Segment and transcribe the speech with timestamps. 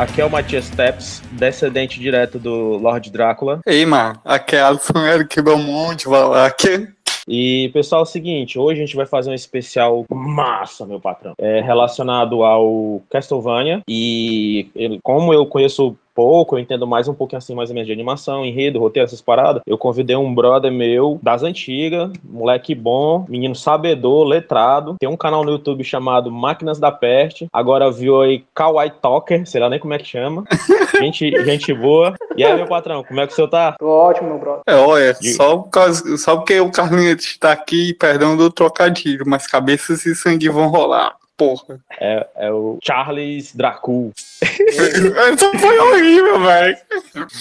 [0.00, 3.60] Aqui é o Matias Steps, descendente direto do Lord Drácula.
[3.66, 6.88] Ei, mano, aqui é Alisson Eric Belmonte, Valak.
[7.28, 11.34] E, pessoal, é o seguinte, hoje a gente vai fazer um especial massa, meu patrão,
[11.36, 13.82] é, relacionado ao Castlevania.
[13.86, 14.70] E
[15.02, 18.44] como eu conheço pouco, eu entendo mais um pouquinho assim, mais ou menos de animação,
[18.44, 19.62] enredo, roteiro, essas paradas.
[19.66, 24.96] Eu convidei um brother meu das antigas, moleque bom, menino sabedor, letrado.
[25.00, 27.48] Tem um canal no YouTube chamado Máquinas da Peste.
[27.50, 30.44] Agora viu aí Kawaii Talker, sei lá nem como é que chama.
[31.00, 32.14] gente, gente boa.
[32.36, 33.74] E aí, meu patrão, como é que o senhor tá?
[33.78, 34.62] Tô ótimo, meu brother.
[34.66, 39.46] É, olha, só, por causa, só porque o Carlinhos está aqui, perdão do trocadilho, mas
[39.46, 41.16] cabeças e sangue vão rolar.
[41.40, 41.80] Porra.
[41.98, 44.12] É, é o Charles Dracul.
[44.44, 46.76] Isso foi horrível, velho.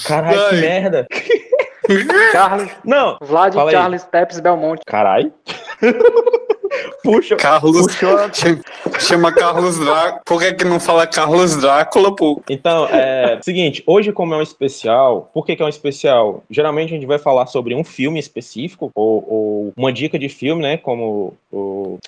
[0.08, 1.08] Caralho, que merda.
[2.31, 3.75] Charles, Não, Vlad Fala aí.
[3.75, 4.83] Charles Peps Belmonte.
[4.86, 5.33] caralho.
[7.03, 7.88] Puxa, Carlos.
[7.88, 8.17] puxou.
[8.33, 8.61] Chama,
[9.00, 10.22] chama Carlos Drácula.
[10.23, 12.42] Por que, que não fala Carlos Drácula, pô?
[12.50, 16.44] Então, é seguinte, hoje como é um especial, por que, que é um especial?
[16.50, 20.61] Geralmente a gente vai falar sobre um filme específico, ou, ou uma dica de filme,
[20.61, 20.77] né?
[20.77, 21.58] Como o,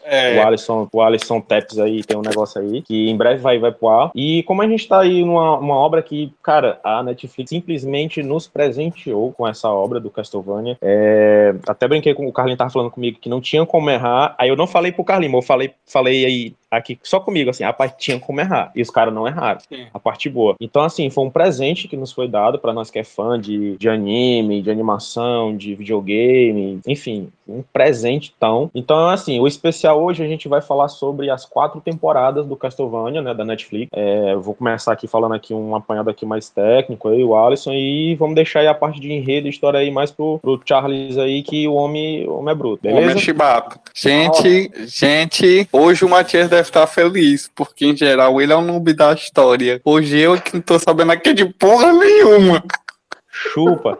[0.04, 0.38] É.
[0.38, 3.72] o Alisson, o Alisson Teps aí tem um negócio aí, que em breve vai, vai
[3.72, 4.12] pro ar.
[4.16, 8.48] E como a gente tá aí numa uma obra que, cara, a Netflix simplesmente nos
[8.48, 10.78] presenteou com essa obra do Castlevania.
[10.82, 14.36] É, até brinquei com o Carlinho tava falando comigo que não tinha como errar.
[14.38, 17.94] Aí eu não falei pro Carlinho, eu falei, falei aí aqui só comigo, assim, rapaz,
[17.98, 18.72] tinha como errar.
[18.74, 19.88] E os caras não erraram Sim.
[19.94, 20.56] a parte boa.
[20.60, 23.78] Então, assim, foi um presente que nos foi dado para nós que é fã de,
[23.78, 28.72] de anime, de animação, de videogame, enfim, um presente tão.
[28.74, 33.22] Então, assim, o especial hoje a gente vai falar sobre as quatro temporadas do Castlevania,
[33.22, 33.90] né, da Netflix.
[33.94, 38.16] É, vou começar aqui falando aqui um apanhado aqui mais técnico aí, o Alisson, e
[38.16, 41.44] vamos deixar aí a parte de enredo e história aí mais pro, pro Charles aí,
[41.44, 43.20] que o homem, o homem é bruto, Homem beleza?
[43.20, 43.80] chibata.
[43.94, 48.94] Gente, gente, hoje o Matias deve estar feliz, porque em geral ele é o noob
[48.94, 49.82] da história.
[49.84, 52.64] Hoje eu que não tô sabendo aqui de porra nenhuma.
[53.30, 53.98] Chupa.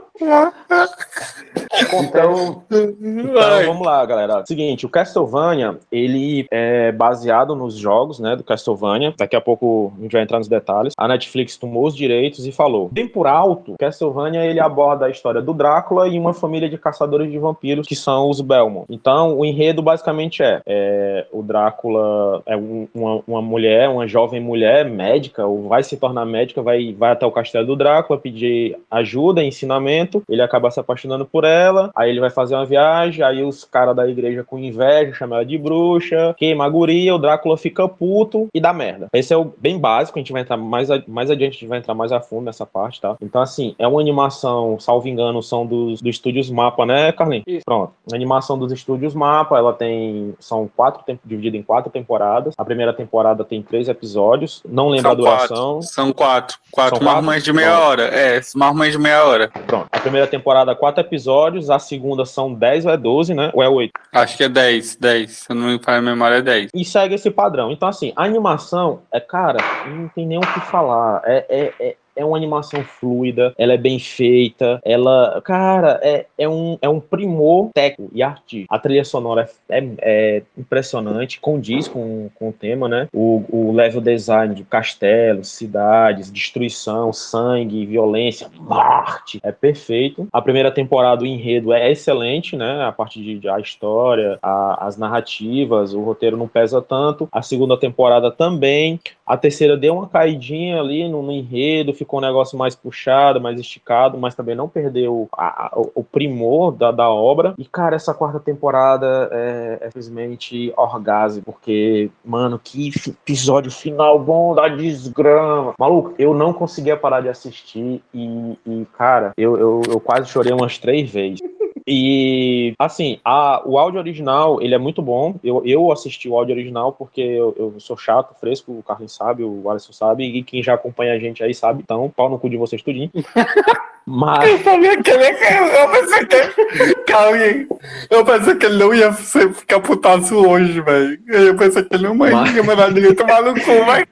[2.04, 4.44] Então, Então vamos lá, galera.
[4.46, 9.14] Seguinte, o Castlevania, ele é baseado nos jogos, né, do Castlevania.
[9.18, 10.94] Daqui a pouco a gente vai entrar nos detalhes.
[10.98, 12.90] A Netflix tomou os direitos e falou.
[12.92, 17.32] Bem por alto, Castlevania ele aborda a história do Drácula e uma família de caçadores
[17.32, 18.86] de vampiros que são os Belmont.
[18.90, 24.40] Então, o enredo basicamente é, é, o Drácula é um- uma, uma mulher, uma jovem
[24.40, 28.78] mulher médica, ou vai se tornar médica, vai, vai até o castelo do Drácula pedir
[28.90, 30.11] ajuda, ensinamento.
[30.30, 33.96] Ele acaba se apaixonando por ela, aí ele vai fazer uma viagem, aí os caras
[33.96, 38.48] da igreja com inveja chamam ela de bruxa, queima a guria, o Drácula fica puto
[38.54, 39.08] e dá merda.
[39.14, 41.68] Esse é o bem básico, a gente vai entrar mais, a- mais adiante, a gente
[41.68, 43.16] vai entrar mais a fundo nessa parte, tá?
[43.22, 47.44] Então, assim, é uma animação, salvo engano, são dos, dos estúdios Mapa, né, Carlinhos?
[47.48, 47.64] Isso.
[47.66, 47.94] Pronto.
[48.12, 50.34] A animação dos estúdios Mapa, ela tem.
[50.40, 52.54] São quatro dividida em quatro temporadas.
[52.58, 54.62] A primeira temporada tem três episódios.
[54.68, 55.48] Não lembro a São duração.
[55.74, 55.82] quatro.
[55.84, 56.58] São quatro.
[56.72, 57.06] Quatro São quatro?
[57.06, 57.84] marmães de meia Pronto.
[57.88, 58.04] hora.
[58.04, 59.50] É, marmães de meia hora.
[59.68, 59.88] Pronto.
[59.92, 61.70] A primeira temporada, quatro episódios.
[61.70, 63.52] A segunda são 10 ou é 12, né?
[63.54, 63.92] Ou é 8.
[64.14, 65.32] Acho que é 10, 10.
[65.32, 66.72] Se eu não me falha a memória, é 10.
[66.74, 67.72] E segue esse padrão.
[67.72, 71.22] Então, assim, a animação é, cara, não tem nem o que falar.
[71.26, 76.48] É, é, é, é uma animação fluida, ela é bem feita, ela, cara, é, é,
[76.48, 78.74] um, é um primor técnico e artístico.
[78.74, 83.08] A trilha sonora é, é, é impressionante, condiz com, com o tema, né?
[83.14, 90.28] O, o level design de castelos, cidades, destruição, sangue, violência, morte, é perfeito.
[90.32, 92.84] A primeira temporada, o enredo é excelente, né?
[92.84, 97.28] A parte de, de a história, a- as narrativas, o roteiro não pesa tanto.
[97.32, 99.00] A segunda temporada também.
[99.26, 103.60] A terceira deu uma caidinha ali no, no enredo, ficou um negócio mais puxado, mais
[103.60, 107.54] esticado, mas também não perdeu a- a- o, primor da, da obra.
[107.58, 114.54] E, cara, essa quarta temporada é, é simplesmente orgasmo, porque, mano, que episódio final bom
[114.56, 115.74] da desgrama.
[115.80, 120.54] Maluco, eu não conseguia parar de assistir e, e, cara, eu, eu, eu quase chorei
[120.54, 121.40] umas três vezes.
[121.88, 125.36] E, assim, a, o áudio original, ele é muito bom.
[125.44, 129.44] Eu, eu assisti o áudio original porque eu, eu sou chato, fresco, o Carlos sabe,
[129.44, 131.82] o Alisson sabe, e quem já acompanha a gente aí sabe.
[131.84, 133.12] Então, pau no cu de vocês tudinho.
[134.06, 136.96] Mas, Eu sabia que ele Eu pensei que.
[137.06, 137.68] Calma aí.
[138.10, 141.20] Eu pensei que ele não ia ficar putaço hoje, velho.
[141.28, 144.04] Eu pensei que ele não ia Mas- mandar ninguém tomar no cu, mas.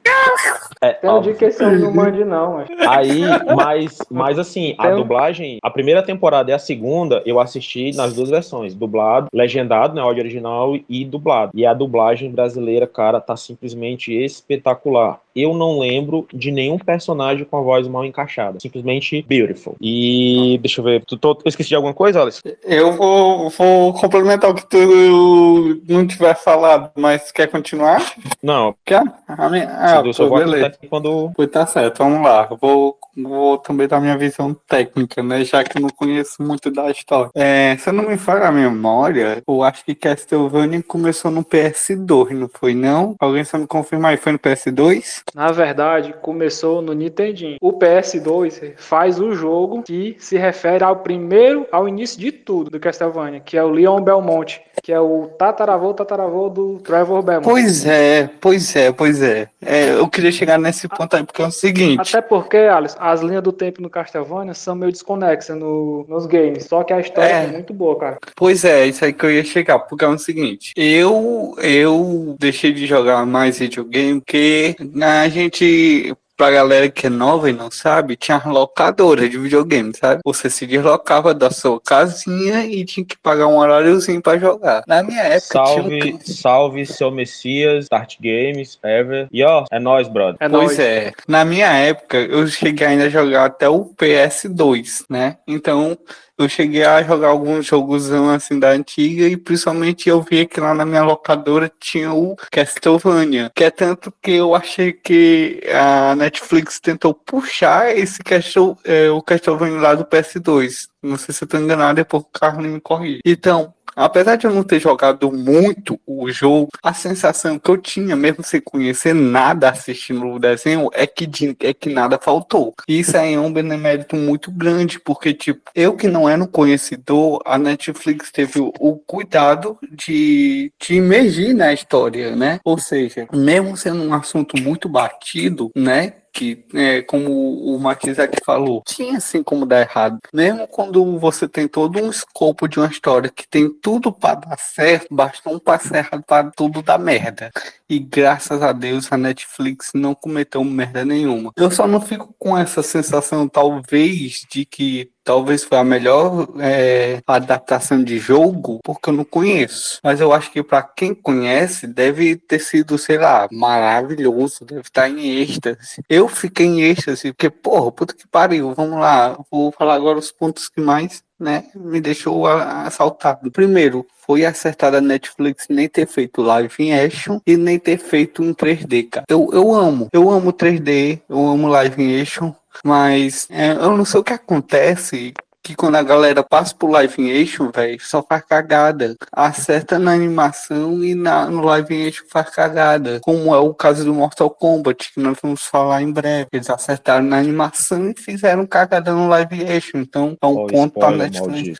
[0.81, 2.57] é, Tem um dia que esse homem não mande, não.
[2.57, 2.69] Mas...
[2.87, 3.21] Aí,
[3.55, 8.13] mas, mas assim, a Então- dublagem, a primeira temporada e a segunda, eu assisti nas
[8.13, 11.51] duas versões, dublado, legendado, né, áudio original e dublado.
[11.55, 15.19] E a dublagem brasileira, cara, tá simplesmente espetacular.
[15.41, 18.59] Eu não lembro de nenhum personagem com a voz mal encaixada.
[18.59, 19.75] Simplesmente beautiful.
[19.81, 22.41] E deixa eu ver, tu, tu, eu esqueci de alguma coisa, Alice?
[22.63, 28.01] Eu vou, vou complementar o que tu não tiver falado, mas quer continuar?
[28.41, 28.75] Não.
[28.85, 29.03] Quer?
[29.27, 29.69] A minha...
[29.69, 30.69] Ah, pô, vou beleza.
[30.71, 31.31] que quando.
[31.35, 32.49] Pois tá certo, vamos lá.
[32.59, 35.43] Vou, vou também dar minha visão técnica, né?
[35.43, 37.29] Já que eu não conheço muito da história.
[37.35, 42.31] É, se eu não me falha a memória, eu acho que Castlevania começou no PS2,
[42.31, 43.15] não foi não?
[43.19, 45.23] Alguém só me confirmar aí, foi no PS2?
[45.33, 47.57] Na verdade, começou no Nintendinho.
[47.61, 52.79] O PS2 faz o jogo que se refere ao primeiro, ao início de tudo do
[52.79, 57.47] Castlevania, que é o Leon Belmont, que é o tataravô, tataravô do Trevor Belmont.
[57.49, 59.47] Pois é, pois é, pois é.
[59.63, 61.99] É, eu queria chegar nesse ponto aí, porque é o seguinte.
[62.01, 66.65] Até porque, Alice, as linhas do tempo no Castlevania são meio desconexas no, nos games.
[66.65, 67.43] Só que a história É.
[67.43, 68.17] é muito boa, cara.
[68.35, 72.71] Pois é, isso aí que eu ia chegar, porque é o seguinte, eu eu deixei
[72.73, 74.75] de jogar mais videogame porque
[75.09, 80.21] a gente Pra galera que é nova e não sabe, tinha locadora de videogame, sabe?
[80.23, 84.81] Você se deslocava da sua casinha e tinha que pagar um horáriozinho pra jogar.
[84.87, 85.83] Na minha época tinha um...
[85.83, 89.27] Salve, salve, seu Messias, Start Games, Ever.
[89.33, 90.37] E ó, é nóis, brother.
[90.39, 90.79] É Pois nóis.
[90.79, 91.11] é.
[91.27, 95.39] Na minha época, eu cheguei ainda a jogar até o PS2, né?
[95.45, 95.97] Então,
[96.39, 100.73] eu cheguei a jogar alguns jogos assim da antiga e principalmente eu vi que lá
[100.73, 106.79] na minha locadora tinha o Castlevania, que é tanto que eu achei que a Netflix
[106.79, 110.87] tentou puxar esse Castle, é, o Castlevania lá do PS2.
[111.01, 113.19] Não sei se eu tô enganado, depois o Carlos me corrige.
[113.25, 118.15] Então, Apesar de eu não ter jogado muito o jogo, a sensação que eu tinha,
[118.15, 121.29] mesmo sem conhecer nada assistindo o desenho, é que,
[121.59, 122.73] é que nada faltou.
[122.87, 126.47] E isso aí é um benemérito muito grande, porque, tipo, eu que não era um
[126.47, 132.61] conhecedor, a Netflix teve o, cuidado de, de imergir na história, né?
[132.63, 136.13] Ou seja, mesmo sendo um assunto muito batido, né?
[136.33, 140.19] Que, é, como o Matias aqui falou, tinha assim como dar errado.
[140.33, 144.57] Mesmo quando você tem todo um escopo de uma história que tem tudo para dar
[144.57, 147.51] certo, basta um passo errado para tudo dar merda.
[147.89, 151.51] E graças a Deus a Netflix não cometeu merda nenhuma.
[151.55, 157.21] Eu só não fico com essa sensação, talvez, de que talvez foi a melhor é,
[157.27, 159.99] adaptação de jogo, porque eu não conheço.
[160.03, 165.07] Mas eu acho que para quem conhece, deve ter sido, sei lá, maravilhoso, deve estar
[165.07, 166.01] em êxtase.
[166.09, 170.31] Eu fiquei em êxtase, porque, porra, puta que pariu, vamos lá, vou falar agora os
[170.31, 171.21] pontos que mais.
[171.39, 173.49] Né, me deixou assaltado.
[173.49, 178.43] Primeiro, foi acertada a Netflix nem ter feito live em action e nem ter feito
[178.43, 179.25] em 3D, cara.
[179.29, 182.51] Eu, eu amo, eu amo 3D, eu amo live em action,
[182.83, 187.41] mas é, eu não sei o que acontece que quando a galera passa pro live
[187.41, 189.15] action, velho, só faz cagada.
[189.31, 193.19] Acerta na animação e na, no live action faz cagada.
[193.21, 196.47] Como é o caso do Mortal Kombat, que nós vamos falar em breve.
[196.53, 199.99] Eles acertaram na animação e fizeram cagada no live action.
[200.01, 201.79] Então é um Ó, ponto pra spoiler, Netflix.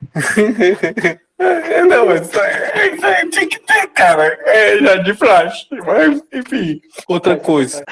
[1.39, 4.38] É, Não, isso aí, isso aí tinha que ter, cara.
[4.46, 5.67] É, já de flash.
[5.86, 6.81] Mas, enfim.
[7.08, 7.84] Outra coisa.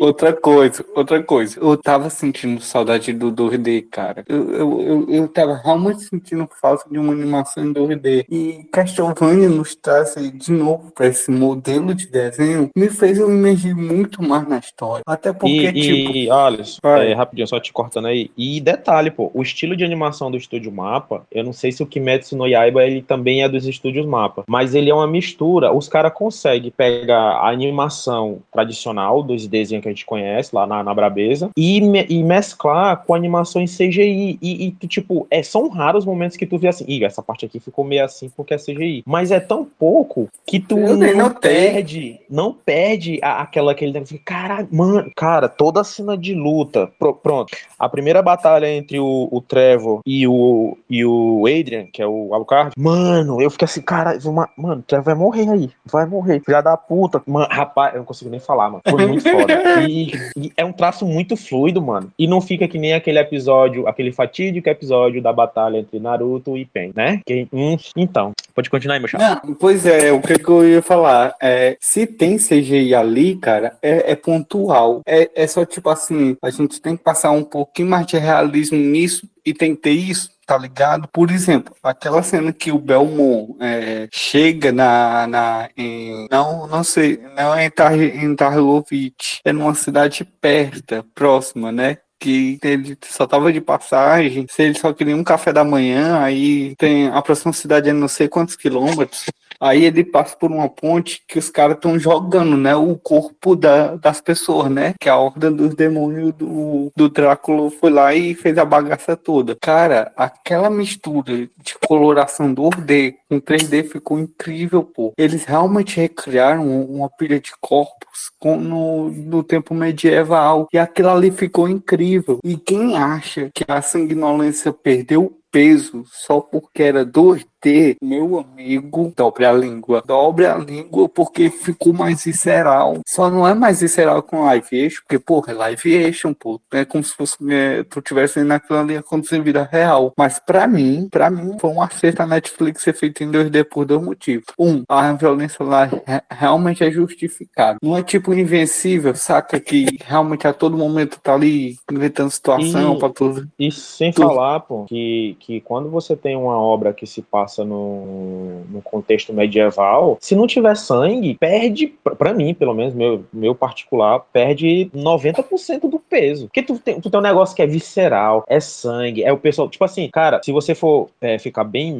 [0.00, 1.60] Outra coisa, outra coisa.
[1.60, 4.24] Eu tava sentindo saudade do 2D, cara.
[4.26, 8.24] Eu, eu, eu, eu tava realmente sentindo falta de uma animação em 2D.
[8.30, 12.70] E Castlevania nos traz aí de novo pra esse modelo de desenho.
[12.74, 15.02] Me fez eu imergir muito mais na história.
[15.06, 16.16] Até porque, E, tipo.
[16.16, 18.30] e Alice, é, rapidinho, só te cortando aí.
[18.36, 21.86] E detalhe, pô, o estilo de animação do Estúdio Mapa, eu não sei se o
[21.86, 25.72] Kimetsu no Yaiba ele também é dos Estúdios Mapa, mas ele é uma mistura.
[25.72, 30.82] Os caras conseguem pegar a animação tradicional dos desenhos que a gente conhece lá na,
[30.82, 34.38] na Brabeza e, me- e mesclar com animação em CGI.
[34.40, 37.44] E, e, tu, tipo, é, são raros momentos que tu vê assim, Ih, essa parte
[37.44, 39.02] aqui ficou meio assim porque é CGI.
[39.06, 41.50] Mas é tão pouco que tu Eu não notei.
[41.72, 44.20] perde, não perde a- aquela aquele negócio.
[44.24, 46.90] Caralho, mano, cara, toda a cena de luta.
[46.98, 47.56] pro- pronto.
[47.78, 52.32] A primeira batalha entre o, o Trevor e o, e o Adrian, que é o
[52.34, 56.42] Alucard, mano, eu fiquei assim, cara, uma, mano, o Trevor vai morrer aí, vai morrer,
[56.44, 57.22] filha da puta.
[57.26, 58.82] Mano, rapaz, eu não consigo nem falar, mano.
[58.88, 59.54] Foi muito foda.
[59.84, 62.10] E, e é um traço muito fluido, mano.
[62.18, 66.64] E não fica que nem aquele episódio, aquele fatídico episódio da batalha entre Naruto e
[66.64, 67.20] Pen, né?
[67.26, 69.42] Que, hum, então, pode continuar aí, meu chapa.
[69.44, 71.34] Não, pois é, o que, que eu ia falar?
[71.40, 75.02] É, se tem CGI ali, cara, é, é pontual.
[75.06, 78.78] É, é só tipo assim, a gente tem que passar um pouquinho mais de realismo
[78.78, 81.08] nisso e ter isso, tá ligado?
[81.08, 85.26] Por exemplo, aquela cena que o Belmont é, chega na.
[85.26, 91.04] na em, não, não sei, não é em, Tar, em Tarlovitch, é numa cidade perto,
[91.14, 91.98] próxima, né?
[92.18, 96.74] que ele só tava de passagem, se ele só queria um café da manhã, aí
[96.76, 99.26] tem a próxima cidade é não sei quantos quilômetros.
[99.64, 102.76] Aí ele passa por uma ponte que os caras estão jogando, né?
[102.76, 104.92] O corpo da, das pessoas, né?
[105.00, 109.56] Que a horda dos demônios do, do Drácula foi lá e fez a bagaça toda.
[109.58, 115.14] Cara, aquela mistura de coloração 2D com 3D ficou incrível, pô.
[115.16, 120.68] Eles realmente recriaram uma pilha de corpos com, no, no tempo medieval.
[120.74, 122.38] E aquilo ali ficou incrível.
[122.44, 129.10] E quem acha que a sanguinolência perdeu peso só porque era 2D ter, meu amigo,
[129.16, 130.02] dobre a língua.
[130.06, 133.00] Dobre a língua porque ficou mais visceral.
[133.08, 136.60] Só não é mais visceral com live action, porque, porra, é live action, pô.
[136.70, 140.12] É como se fosse é, tu tivesse naquela ali acontecendo em vida real.
[140.14, 143.86] Mas pra mim, pra mim, foi um acerto a Netflix ser feito em 2D por
[143.86, 144.44] dois motivos.
[144.58, 145.88] Um, a violência lá
[146.30, 147.78] realmente é justificada.
[147.82, 149.58] Não é tipo invencível, saca?
[149.58, 153.48] Que realmente a todo momento tá ali inventando situação e, pra tudo.
[153.58, 154.28] E sem tudo.
[154.28, 159.32] falar, pô, que, que quando você tem uma obra que se passa no, no contexto
[159.32, 165.88] medieval, se não tiver sangue, perde, para mim, pelo menos, meu, meu particular, perde 90%
[165.90, 166.46] do peso.
[166.46, 169.68] Porque tu tem, tu tem um negócio que é visceral, é sangue, é o pessoal.
[169.68, 171.94] Tipo assim, cara, se você for é, ficar bem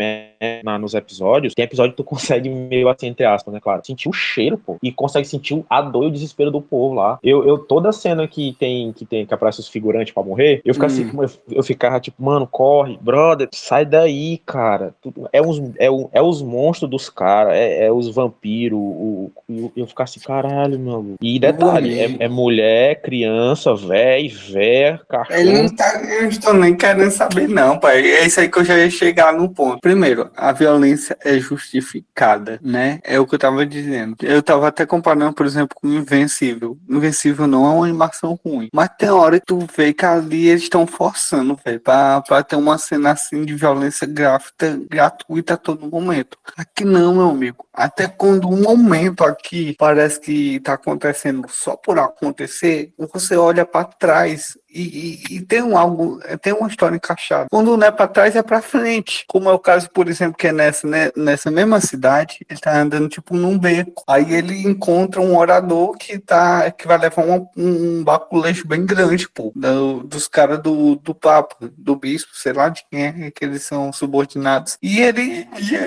[0.64, 4.08] na, nos episódios, tem episódio que tu consegue, meio assim, entre aspas, né, claro, sentir
[4.08, 7.18] o cheiro, pô, e consegue sentir a dor e o desespero do povo lá.
[7.22, 10.72] Eu, eu toda cena que tem que tem que aparece os figurantes pra morrer, eu
[10.72, 11.22] ficava assim, hum.
[11.22, 14.94] assim, eu, eu ficava tipo, mano, corre, brother, sai daí, cara.
[15.32, 19.86] É os, é, é os monstros dos caras, é, é, os vampiros, o, o, eu
[19.86, 21.16] ficar assim, caralho, meu.
[21.20, 25.38] E detalhe, é, é, mulher, criança, véi, véia, cachorro.
[25.38, 28.00] Ele não tá, eu não estou nem querendo saber, não, pai.
[28.00, 29.80] É isso aí que eu já ia chegar no ponto.
[29.80, 33.00] Primeiro, a violência é justificada, né?
[33.04, 34.16] É o que eu tava dizendo.
[34.22, 36.78] Eu tava até comparando, por exemplo, com Invencível.
[36.88, 40.62] Invencível não é uma animação ruim, mas tem hora que tu vê que ali eles
[40.62, 45.88] estão forçando, velho, pra, pra ter uma cena assim de violência gráfica gratuita a todo
[45.88, 46.38] momento.
[46.56, 47.66] Aqui não, meu amigo.
[47.72, 53.84] Até quando um momento aqui parece que está acontecendo só por acontecer, você olha para
[53.84, 57.46] trás e, e, tem um algo, tem uma história encaixada.
[57.50, 59.24] Quando não é para trás, é para frente.
[59.28, 62.76] Como é o caso, por exemplo, que é nessa, né, nessa mesma cidade, ele tá
[62.76, 64.02] andando tipo num beco.
[64.08, 69.28] Aí ele encontra um orador que tá que vai levar um, um baculejo bem grande,
[69.28, 73.44] pô, do, dos caras do, do papo, do bispo, sei lá de quem é que
[73.44, 74.76] eles são subordinados.
[74.82, 75.46] E ele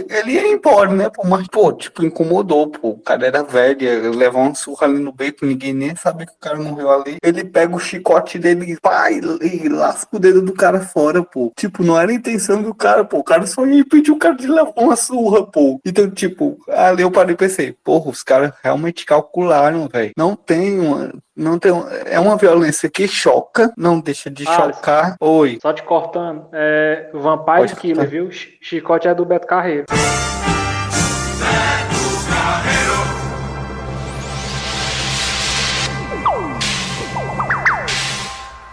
[0.09, 2.89] ele ia embora, né, pô, mas pô, tipo incomodou, pô.
[2.91, 6.39] O cara era velho, levou uma surra ali no beco, ninguém nem sabia que o
[6.39, 7.17] cara morreu ali.
[7.21, 11.51] Ele pega o chicote dele pai, e lasca o dedo do cara fora, pô.
[11.55, 13.19] Tipo, não era a intenção do cara, pô.
[13.19, 15.79] O cara só ia impedir o cara de levar uma surra, pô.
[15.85, 20.11] Então, tipo, ali eu parei e pensei, porra, os caras realmente calcularam, velho.
[20.17, 21.13] Não tem uma.
[21.35, 21.71] Não tem,
[22.05, 25.15] é uma violência que choca, não deixa de ah, chocar.
[25.19, 25.59] Oi.
[25.61, 26.47] Só te cortando.
[26.51, 28.29] É, Vampire Killer, viu?
[28.31, 29.85] Chicote é do Beto Carreiro.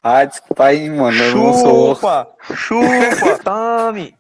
[0.07, 1.17] Ah, desculpa aí, mano.
[1.17, 1.97] Eu chupa, não sou.
[2.55, 4.15] Chupa, tome.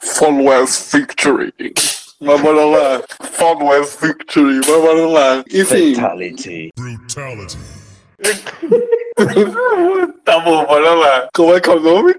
[0.00, 1.52] Follow as victory.
[2.22, 3.02] Mas bora lá.
[3.32, 4.54] Follow as victory.
[4.54, 5.44] Mas bora lá.
[5.52, 5.94] Enfim.
[5.94, 6.70] Fatality.
[6.74, 7.58] Brutality.
[10.24, 11.28] tá bom, bora lá.
[11.34, 12.14] Como é que é o nome?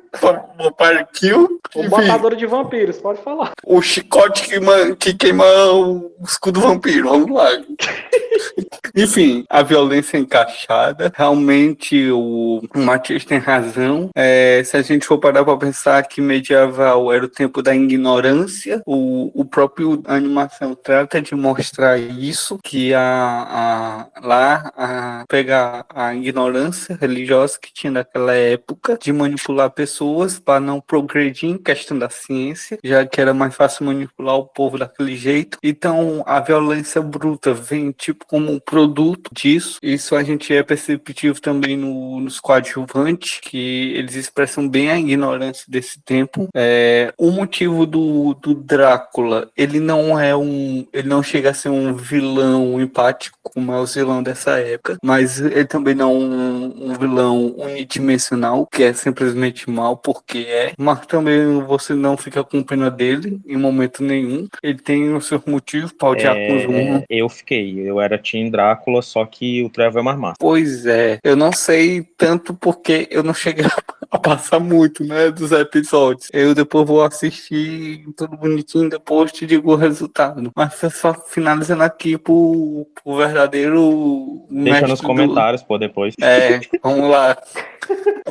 [1.76, 3.52] O matador de vampiros, pode falar.
[3.64, 4.60] O chicote que,
[4.96, 7.50] que queima o escudo vampiro, vamos lá.
[8.96, 11.12] Enfim, a violência encaixada.
[11.16, 14.10] Realmente o Matias tem razão.
[14.16, 18.82] É, se a gente for parar para pensar que medieval era o tempo da ignorância,
[18.86, 26.14] o, o próprio animação trata de mostrar isso, que a, a lá a, pegar a
[26.16, 32.10] ignorância religiosa que tinha naquela época de manipular pessoas para não progredir em questão da
[32.10, 35.58] ciência, já que era mais fácil manipular o povo daquele jeito.
[35.64, 39.80] Então a violência bruta vem tipo como um produto disso.
[39.82, 45.66] Isso a gente é perceptível também no, nos coadjuvantes, que eles expressam bem a ignorância
[45.68, 46.48] desse tempo.
[46.56, 50.88] É, o motivo do, do Drácula, ele não é um.
[50.94, 55.40] Ele não chega a ser um vilão empático, como é o vilão dessa época, mas
[55.40, 61.60] ele também não é um, vilão unidimensional, que é simplesmente mal porque é, mas também
[61.62, 64.48] você não fica com pena dele em momento nenhum.
[64.62, 67.04] Ele tem o seu motivo para odiar é, com os humanos.
[67.10, 70.36] Eu fiquei, eu era Team Drácula, só que o Trevor é mais massa.
[70.40, 73.66] Pois é, eu não sei tanto porque eu não cheguei
[74.22, 76.30] passa muito, né, dos episódios.
[76.34, 80.52] Eu depois vou assistir tudo bonitinho, depois te digo o resultado.
[80.56, 86.16] Mas só finalizando aqui pro, pro verdadeiro Deixa nos do- comentários, pô, depois.
[86.22, 87.38] É, vamos lá.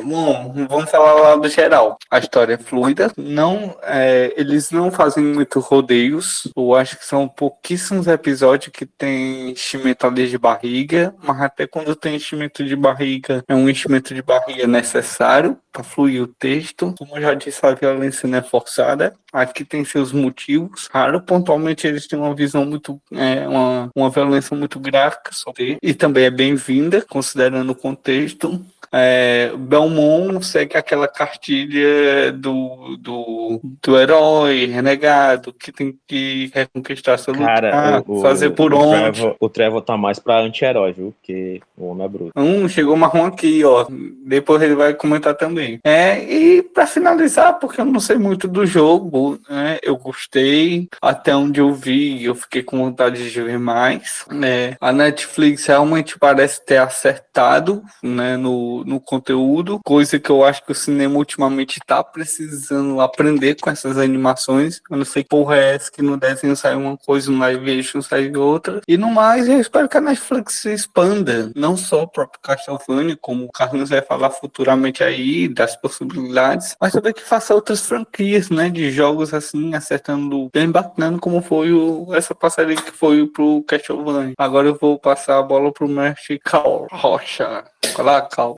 [0.03, 1.97] Bom, vamos falar lá do geral.
[2.09, 6.49] A história é fluida, não, é, eles não fazem muito rodeios.
[6.55, 11.95] Eu acho que são pouquíssimos episódios que tem enchimento ali de barriga, mas até quando
[11.95, 16.93] tem enchimento de barriga, é um enchimento de barriga necessário para fluir o texto.
[16.97, 19.13] Como eu já disse, a violência não é forçada.
[19.31, 20.87] Aqui tem seus motivos.
[20.87, 25.31] Claro, pontualmente eles têm uma visão muito, é, uma, uma violência muito gráfica
[25.81, 28.63] e também é bem-vinda, considerando o contexto.
[28.91, 37.33] É, Belmont segue aquela cartilha do, do, do herói renegado que tem que reconquistar seu
[37.33, 39.11] lugar, o- fazer por o onde.
[39.19, 41.13] Trevor, o Trevor tá mais pra anti-herói, viu?
[41.19, 42.31] Porque o homem é bruto.
[42.35, 43.85] Hum, chegou marrom aqui, ó.
[44.25, 45.79] Depois ele vai comentar também.
[45.83, 49.77] É, e pra finalizar, porque eu não sei muito do jogo, né?
[49.83, 50.87] Eu gostei.
[51.01, 54.25] Até onde eu vi, eu fiquei com vontade de ver mais.
[54.31, 54.75] né?
[54.79, 60.71] A Netflix realmente parece ter acertado, né, no, no conteúdo, coisa que eu acho que
[60.71, 64.81] o cinema ultimamente tá precisando aprender com essas animações.
[64.89, 67.79] Eu não sei que porra é essa que no desenho sai uma coisa, no live
[67.79, 68.81] action sai outra.
[68.87, 73.17] E no mais, eu espero que a Netflix se expanda, não só o próprio Castlevania,
[73.19, 78.49] como o Carlos vai falar futuramente aí, das possibilidades, mas também que faça outras franquias,
[78.49, 83.63] né, de jogos assim, acertando bem bacana, como foi o, essa parceria que foi pro
[83.67, 84.33] Castlevania.
[84.37, 87.63] Agora eu vou passar a bola pro mestre Cal Rocha.
[87.97, 88.55] Olá, Cal.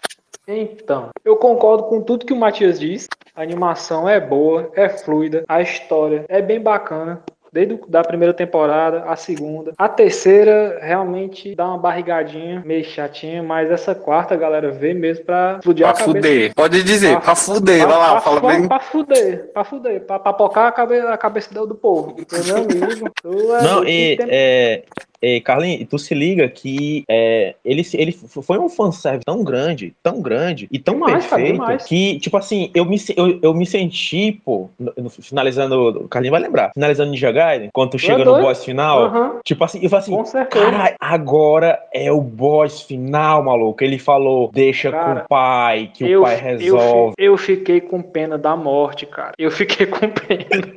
[0.48, 3.08] Então, eu concordo com tudo que o Matias disse.
[3.36, 7.22] A animação é boa, é fluida, a história é bem bacana.
[7.54, 9.74] Desde o- da primeira temporada, a segunda.
[9.78, 15.56] A terceira realmente dá uma barrigadinha, meio chatinha, mas essa quarta, galera, vê mesmo pra
[15.58, 16.16] explodir Pra a cabeça.
[16.18, 16.56] fuder.
[16.56, 17.86] Pode dizer, pra fuder.
[17.88, 18.68] Vai lá, pra, fala pra, bem.
[18.70, 22.16] pra fuder, pra fuder, pra papocar a cabeça, a cabeça do do povo.
[22.46, 24.84] Meu amigo, tu é, Não, e, é,
[25.22, 30.22] é, Carlinhos, tu se liga que é, ele, ele foi um fanservice tão grande, tão
[30.22, 31.84] grande e tão Demais, cara, perfeito demais.
[31.86, 36.32] que, tipo assim, eu me, eu, eu me senti, pô, no- no- finalizando, o Carlinhos
[36.32, 39.90] vai lembrar, finalizando Ninja Gaiden, quando tu chega no boss final, Aham, tipo assim, eu
[39.90, 40.46] falei assim.
[40.50, 43.84] Caralho, agora é o boss final, maluco.
[43.84, 47.14] Ele falou, deixa Cara, com o pai, que eu, o pai eu, resolve.
[47.18, 49.34] fi- eu fiquei com pena da morte, cara.
[49.38, 50.74] Eu fiquei com pena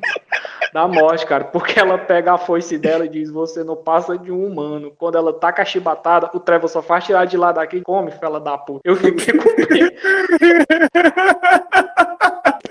[0.72, 1.44] da morte, cara.
[1.44, 4.92] Porque ela pega a foice dela e diz: Você não passa de um humano.
[4.96, 7.82] Quando ela tá com a chibatada, o Trevor só faz tirar de lá daqui e
[7.82, 8.80] come, fela da puta.
[8.84, 9.44] Eu fiquei com.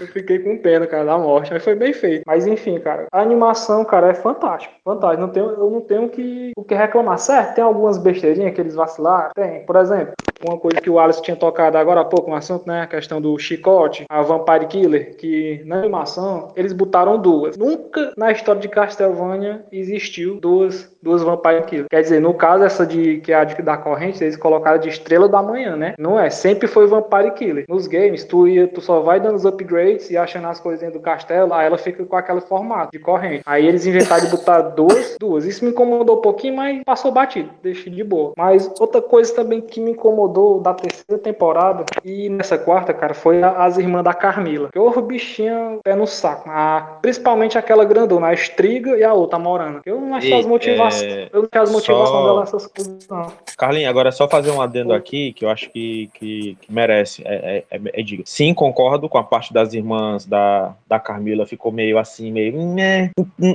[0.00, 2.22] Eu fiquei com pena, cara, da morte, mas foi bem feito.
[2.26, 4.74] Mas enfim, cara, a animação, cara, é fantástico.
[4.84, 5.20] Fantástico.
[5.20, 7.18] Não tenho, eu não tenho que, o que reclamar.
[7.18, 9.30] Certo, tem algumas besteirinhas que eles vacilaram.
[9.34, 10.12] Tem, por exemplo,
[10.44, 12.82] uma coisa que o Alisson tinha tocado agora há pouco no assunto, né?
[12.82, 17.56] A questão do chicote, a Vampire Killer, que na animação eles botaram duas.
[17.56, 21.86] Nunca na história de Castlevania existiu duas, duas Vampire Killer.
[21.88, 24.88] Quer dizer, no caso, essa de que é a de, da corrente, eles colocaram de
[24.88, 25.94] estrela da manhã, né?
[25.98, 27.64] Não é, sempre foi Vampire Killer.
[27.68, 31.00] Nos games, tu, ia, tu só vai dando os upgrades e achando as coisinhas do
[31.00, 33.42] castelo, aí ela fica com aquele formato de corrente.
[33.46, 35.44] Aí eles inventaram de botar duas, duas.
[35.44, 38.32] Isso me incomodou um pouquinho, mas passou batido, deixei de boa.
[38.36, 43.42] Mas outra coisa também que me incomodou da terceira temporada e nessa quarta, cara, foi
[43.42, 44.68] a- as irmãs da Carmila.
[44.72, 46.48] Que o bichinho pé no saco.
[46.50, 49.80] A- principalmente aquela grandona, a Estriga e a outra, a Morana.
[49.84, 51.02] Eu não achei E, as motivações.
[51.12, 53.32] é, Eu não achei as motivações só- dela essas coisas, não.
[53.56, 57.22] Carlinhos, agora é só fazer um adendo aqui que eu acho que, que, que merece.
[57.26, 58.22] É, é, é, é diga.
[58.26, 62.56] Sim, concordo com a parte das irmãs da, da Carmila, ficou meio assim, meio.
[62.74, 63.10] né?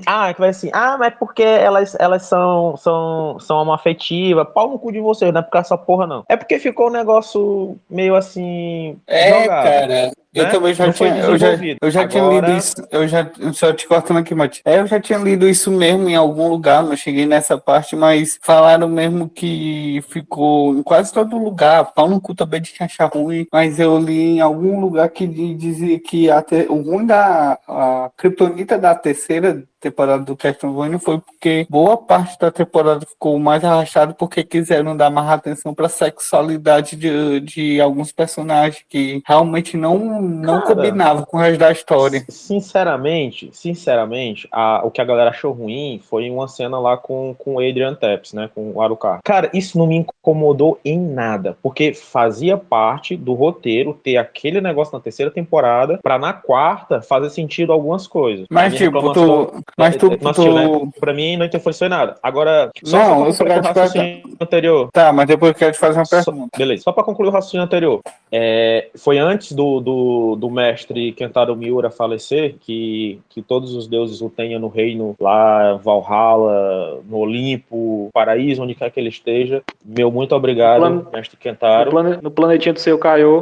[0.05, 4.69] Ah, que vai assim, ah, mas porque elas, elas são, são, são uma afetiva, pau
[4.69, 6.23] no cu de vocês, não é porque essa porra, não.
[6.29, 8.95] É porque ficou um negócio meio assim.
[9.07, 9.63] É, jogado.
[9.63, 10.11] cara.
[10.33, 10.49] Eu né?
[10.49, 11.49] também já Não tinha, eu já,
[11.81, 14.61] eu já tinha Agora- lido isso, eu já, só te cortando aqui, Mati.
[14.63, 18.39] É, eu já tinha lido isso mesmo em algum lugar, não cheguei nessa parte, mas
[18.41, 23.45] falaram mesmo que ficou em quase todo lugar, pau no cu também de achar ruim,
[23.51, 27.57] mas eu li em algum lugar que di- dizia que a te- o ruim da
[27.67, 33.63] a Kryptonita da terceira temporada do Castlevania foi porque boa parte da temporada ficou mais
[33.63, 40.21] arrastado porque quiseram dar mais atenção para sexualidade de, de alguns personagens que realmente não,
[40.21, 40.75] não Cara.
[40.75, 42.23] combinavam com o resto da história.
[42.29, 47.55] Sinceramente, sinceramente, a, o que a galera achou ruim foi uma cena lá com, com
[47.55, 48.49] o Adrian Tepes, né?
[48.53, 49.19] Com o Arucar.
[49.23, 54.93] Cara, isso não me incomodou em nada, porque fazia parte do roteiro ter aquele negócio
[54.93, 58.45] na terceira temporada pra na quarta fazer sentido algumas coisas.
[58.49, 60.91] Mas, tipo, tu, Mas tu, É, não assistiu, tu- né?
[60.99, 62.15] Pra mim não influenciou em nada.
[62.21, 64.89] Agora, só Não, eu só quero o te raciocínio anterior.
[64.91, 66.57] Tá, mas depois eu quero te fazer uma Só- pergunta.
[66.57, 68.01] Beleza, só pra concluir o raciocínio anterior.
[68.31, 74.21] É, foi antes do, do, do mestre Kentaro Miura falecer que, que todos os deuses
[74.21, 79.61] o tenham no reino lá, Valhalla, no Olimpo, paraíso, onde quer que ele esteja.
[79.83, 81.91] Meu muito obrigado, mestre No, Kentaro.
[81.91, 83.41] plane- no planetinha do seu Kaiô.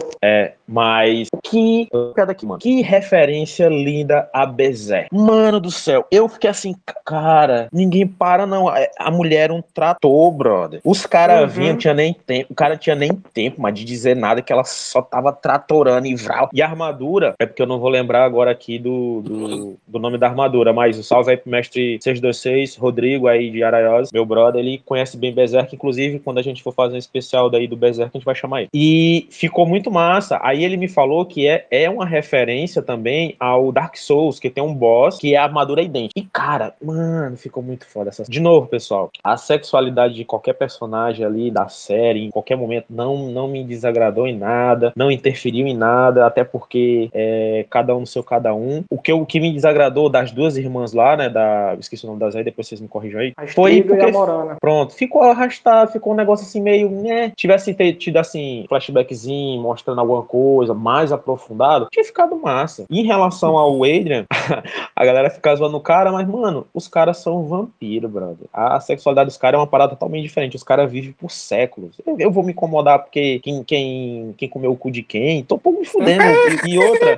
[0.67, 1.87] Mas que.
[2.15, 2.59] Cadê aqui, mano?
[2.59, 5.07] Que referência linda a Bezerra.
[5.11, 8.67] Mano do céu, eu fiquei assim, cara, ninguém para, não.
[8.67, 10.81] A- A mulher um trator, brother.
[10.83, 11.47] Os caras Uhum.
[11.47, 12.47] vinham, tinha nem tempo.
[12.51, 16.15] O cara tinha nem tempo, mas de dizer nada, que ela só tava tratorando e
[16.15, 16.49] vral.
[16.53, 20.17] E a armadura, é porque eu não vou lembrar agora aqui do, do, do nome
[20.17, 24.59] da armadura, mas o salve aí pro mestre 626, Rodrigo aí de Araiós, meu brother,
[24.61, 28.11] ele conhece bem Berserk, inclusive quando a gente for fazer um especial daí do Berserk,
[28.13, 28.69] a gente vai chamar ele.
[28.73, 30.39] E ficou muito massa.
[30.41, 34.63] Aí ele me falou que é, é uma referência também ao Dark Souls, que tem
[34.63, 36.08] um boss que é a armadura idêntica.
[36.15, 38.23] E cara, mano, ficou muito foda essa.
[38.23, 43.29] De novo, pessoal, a sexualidade de qualquer personagem ali da série, em qualquer momento, não,
[43.29, 48.07] não me desagradou em nada, não interferiu em nada, até porque é, cada um no
[48.07, 48.83] seu cada um.
[48.89, 52.19] O que, o que me desagradou das duas irmãs lá, né, da, esqueci o nome
[52.19, 54.57] das aí, depois vocês me corrijam aí, foi porque Morana.
[54.59, 57.31] Pronto, ficou arrastado, ficou um negócio assim meio, né?
[57.35, 62.85] Tivesse tido assim, flashbackzinho, mostrando alguma coisa mais aprofundado, tinha ficado massa.
[62.89, 64.25] Em relação ao Adrian,
[64.95, 68.47] a galera fica zoando o cara, mas, mano, os caras são vampiro, brother.
[68.53, 70.55] A sexualidade dos caras é uma parada totalmente diferente.
[70.55, 71.99] Os caras vivem por séculos.
[72.17, 75.43] Eu, vou me incomodar porque quem, quem, quem comeu o cu de quem?
[75.43, 76.23] Tô um pouco me fudendo.
[76.67, 77.17] E outra.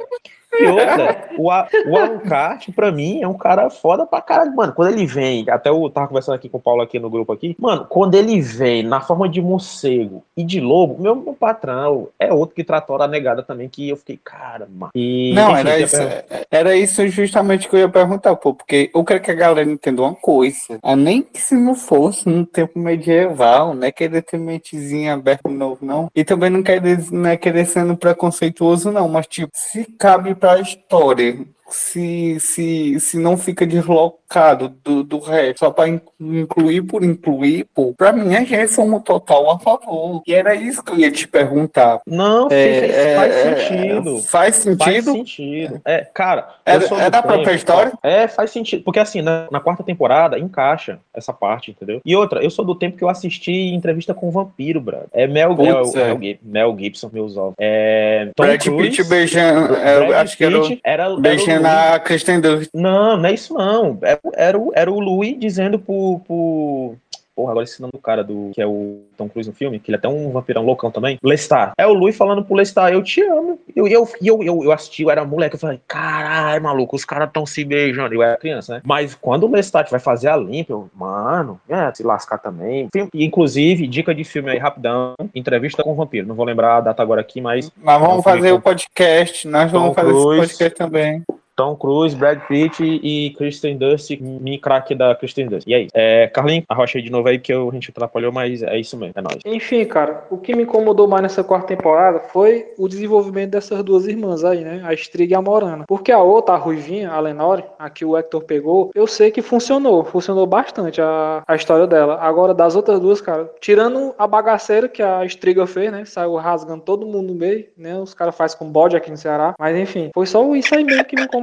[0.59, 4.55] E outra, o, o Alucard, pra mim, é um cara foda pra caralho.
[4.55, 7.31] Mano, quando ele vem, até eu tava conversando aqui com o Paulo aqui no grupo
[7.31, 12.09] aqui, mano, quando ele vem na forma de morcego e de lobo, meu, meu patrão
[12.19, 14.91] é outro que tratou a negada também, que eu fiquei, cara, mano.
[14.95, 16.47] E, Não, enfim, era isso, pergunta.
[16.51, 20.01] era isso justamente que eu ia perguntar, pô, porque eu quero que a galera entenda
[20.01, 20.79] uma coisa.
[20.83, 25.49] Ah, nem que se não fosse no tempo medieval, não é querer ter mentezinha aberta
[25.49, 26.09] novo, não.
[26.15, 30.59] E também não querer, não é querer sendo preconceituoso, não, mas tipo, se cabe pra
[30.59, 31.45] história.
[31.71, 37.65] Se, se, se não fica deslocado do, do resto, só pra in- incluir por incluir,
[37.73, 40.21] pô, pra mim a gente somos total a favor.
[40.27, 41.99] E era isso que eu ia te perguntar.
[42.05, 44.17] Não, É, é, faz é, sentido.
[44.19, 45.11] Faz Faz sentido?
[45.13, 45.81] sentido.
[45.85, 47.93] É, cara, eu Era, sou do era a própria tempo- história?
[48.03, 48.83] É, faz sentido.
[48.83, 52.01] Porque assim, na, na quarta temporada, encaixa essa parte, entendeu?
[52.05, 55.07] E outra, eu sou do tempo que eu assisti entrevista com o vampiro, brother.
[55.13, 56.05] É Mel, Putz, é, é.
[56.07, 57.53] Mel, Gib- Mel Gibson, meus ovos.
[57.59, 59.75] É, Tom Brad Cruise, Pitt beijando.
[59.75, 62.69] é, Brad acho que era o- Pitt era, beijando Louis- a Kristen Dunst.
[62.73, 63.97] Não, não é isso não.
[64.01, 66.95] Era, era, o, era o Louis dizendo pro, pro...
[67.33, 69.89] Porra, agora esse nome do cara do que é o Tom Cruise no filme, que
[69.89, 71.17] ele é até um vampirão loucão também.
[71.23, 71.71] Lestar.
[71.77, 73.57] É o Louis falando pro Lestar, eu te amo.
[73.73, 77.05] E eu, eu, eu, eu, eu assisti, eu era moleque, eu falei, caralho, maluco, os
[77.05, 78.13] caras tão se beijando.
[78.13, 78.81] Eu era criança, né?
[78.83, 82.89] Mas quando o Lestat vai fazer a limpa, eu, mano, é, se lascar também.
[83.13, 86.27] Inclusive, dica de filme aí, rapidão, entrevista com o vampiro.
[86.27, 89.47] Não vou lembrar a data agora aqui, mas Nós vamos fazer o podcast.
[89.47, 90.41] Nós vamos Tom fazer esse Cruise.
[90.49, 91.23] podcast também.
[91.55, 95.67] Tom Cruise, Brad Pitt e Kristen Dunst, mini craque da Kristen Dunst.
[95.67, 95.87] E aí?
[95.93, 99.21] É, Carlinhos, arrocha de novo aí que a gente atrapalhou, mas é isso mesmo, é
[99.21, 99.39] nóis.
[99.45, 104.07] Enfim, cara, o que me incomodou mais nessa quarta temporada foi o desenvolvimento dessas duas
[104.07, 104.81] irmãs aí, né?
[104.83, 105.85] A Striga e a Morana.
[105.87, 109.41] Porque a outra, a Ruivinha, a Lenore, a que o Hector pegou, eu sei que
[109.41, 110.03] funcionou.
[110.03, 112.17] Funcionou bastante a, a história dela.
[112.21, 116.05] Agora, das outras duas, cara, tirando a bagaceira que a Striga fez, né?
[116.05, 117.97] Saiu rasgando todo mundo no meio, né?
[117.97, 119.53] Os caras fazem com bode aqui no Ceará.
[119.59, 121.40] Mas enfim, foi só isso aí mesmo que me incomodou.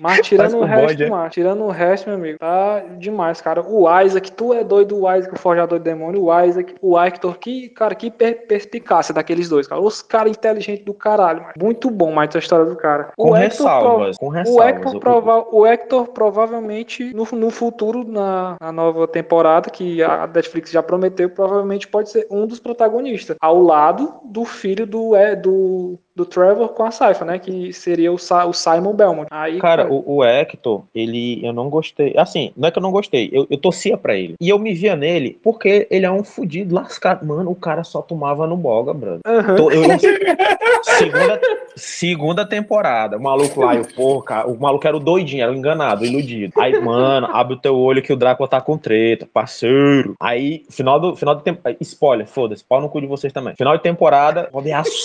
[0.00, 1.08] Mas tirando o resto, bode, é?
[1.10, 3.62] mano, tirando o resto, meu amigo, tá demais, cara.
[3.62, 7.38] O Isaac, tu é doido, o Isaac, o forjador do demônio, o Isaac, o Hector,
[7.38, 9.80] que, cara, que per- perspicácia daqueles dois, cara.
[9.80, 11.52] Os caras inteligentes do caralho, mano.
[11.60, 13.12] Muito bom mais a história do cara.
[13.16, 14.66] Com o Hector ressalvas, com o ressalvas.
[14.66, 20.70] Hector, prova- o Hector provavelmente, no, no futuro, na, na nova temporada, que a Netflix
[20.70, 25.98] já prometeu, provavelmente pode ser um dos protagonistas, ao lado do filho do, é, do,
[26.14, 27.38] do Trevor com a Saifa, né?
[27.38, 29.28] Que seria o, Sa- o Simon Belmont.
[29.30, 32.14] Aí, Cara, o, o Hector, ele, eu não gostei.
[32.16, 34.34] Assim, não é que eu não gostei, eu, eu torcia pra ele.
[34.40, 37.24] E eu me via nele porque ele é um fudido lascado.
[37.24, 39.20] Mano, o cara só tomava no boga, brother.
[39.26, 39.56] Aham.
[39.56, 39.82] Tô- eu-
[40.82, 41.40] segunda,
[41.76, 45.54] segunda temporada, o maluco lá, eu, porra, cara, o maluco era o doidinho, era o
[45.54, 46.52] enganado, o iludido.
[46.58, 50.14] Aí, mano, abre o teu olho que o Drácula tá com treta, parceiro.
[50.20, 53.54] Aí, final do final do tempo, spoiler, foda-se, pau no cu de vocês também.
[53.56, 54.48] Final de temporada,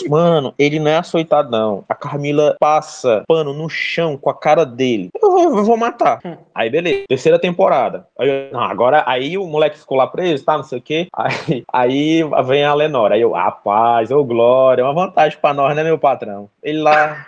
[0.09, 1.83] mano, ele não é açoitado não.
[1.87, 5.09] A Carmila passa pano no chão com a cara dele.
[5.21, 6.19] Eu vou, eu vou matar.
[6.53, 7.03] Aí, beleza.
[7.07, 8.07] Terceira temporada.
[8.19, 11.07] Aí, eu- não, agora, aí o moleque ficou lá preso, tá, não sei o quê.
[11.13, 13.15] Aí, aí vem a Lenora.
[13.15, 16.49] Aí eu, rapaz, ô glória, é uma vantagem pra nós, né, meu patrão?
[16.63, 17.25] Ele lá,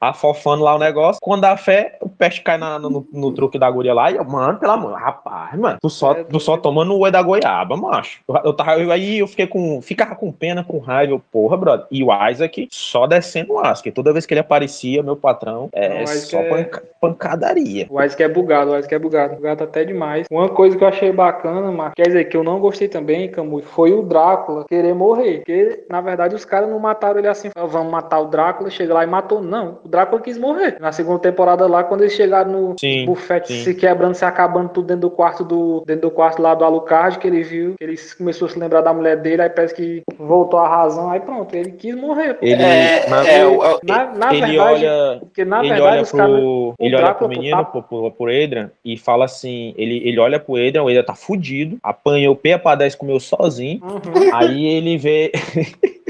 [0.00, 1.18] afofando lá o negócio.
[1.20, 4.10] Quando dá fé, peste cai na, no, no, truque da guria lá.
[4.10, 7.22] E eu, mano, pelo amor, rapaz, mano, tu só, tu só tomando o oi da
[7.22, 8.20] goiaba, macho.
[8.28, 11.56] Eu, eu tava, eu, aí eu fiquei com, ficava com pena, com raiva, eu, porra,
[11.56, 11.86] brother.
[11.90, 16.00] E o Isaac só descendo o que toda vez que ele aparecia, meu patrão, é
[16.00, 16.48] Não, só é...
[16.48, 17.86] Panca, pancadaria.
[17.90, 20.26] O Isaac é bugado, o Isaac é bugado, bugado até demais.
[20.30, 23.64] Uma coisa que eu achei bacana, mas quer dizer, que eu não gostei também, Camus,
[23.64, 25.38] foi o Drácula querer morrer.
[25.38, 29.04] Porque, na verdade, os caras não mataram ele assim, vamos matar o Drácula, chega lá
[29.04, 29.40] e matou.
[29.40, 30.76] Não, o Drácula quis morrer.
[30.80, 33.62] Na segunda temporada lá, quando eles chegaram no sim, bufete sim.
[33.62, 37.18] se quebrando, se acabando tudo dentro do quarto do dentro do quarto lá do Alucard,
[37.18, 40.02] que ele viu, que ele começou a se lembrar da mulher dele, aí parece que
[40.18, 42.36] voltou a razão, aí pronto, ele quis morrer.
[42.40, 43.44] Ele, é, na, é,
[43.82, 46.40] na, na ele verdade, olha, porque na ele verdade olha os caras
[46.78, 47.64] ele olha pro menino, tá...
[47.64, 51.14] pro, pro, pro Adrian, e fala assim, ele, ele olha pro Adrian, o Adrian tá
[51.14, 54.34] fudido, apanhou P pra 10, comeu sozinho, uhum.
[54.34, 55.32] aí ele vê...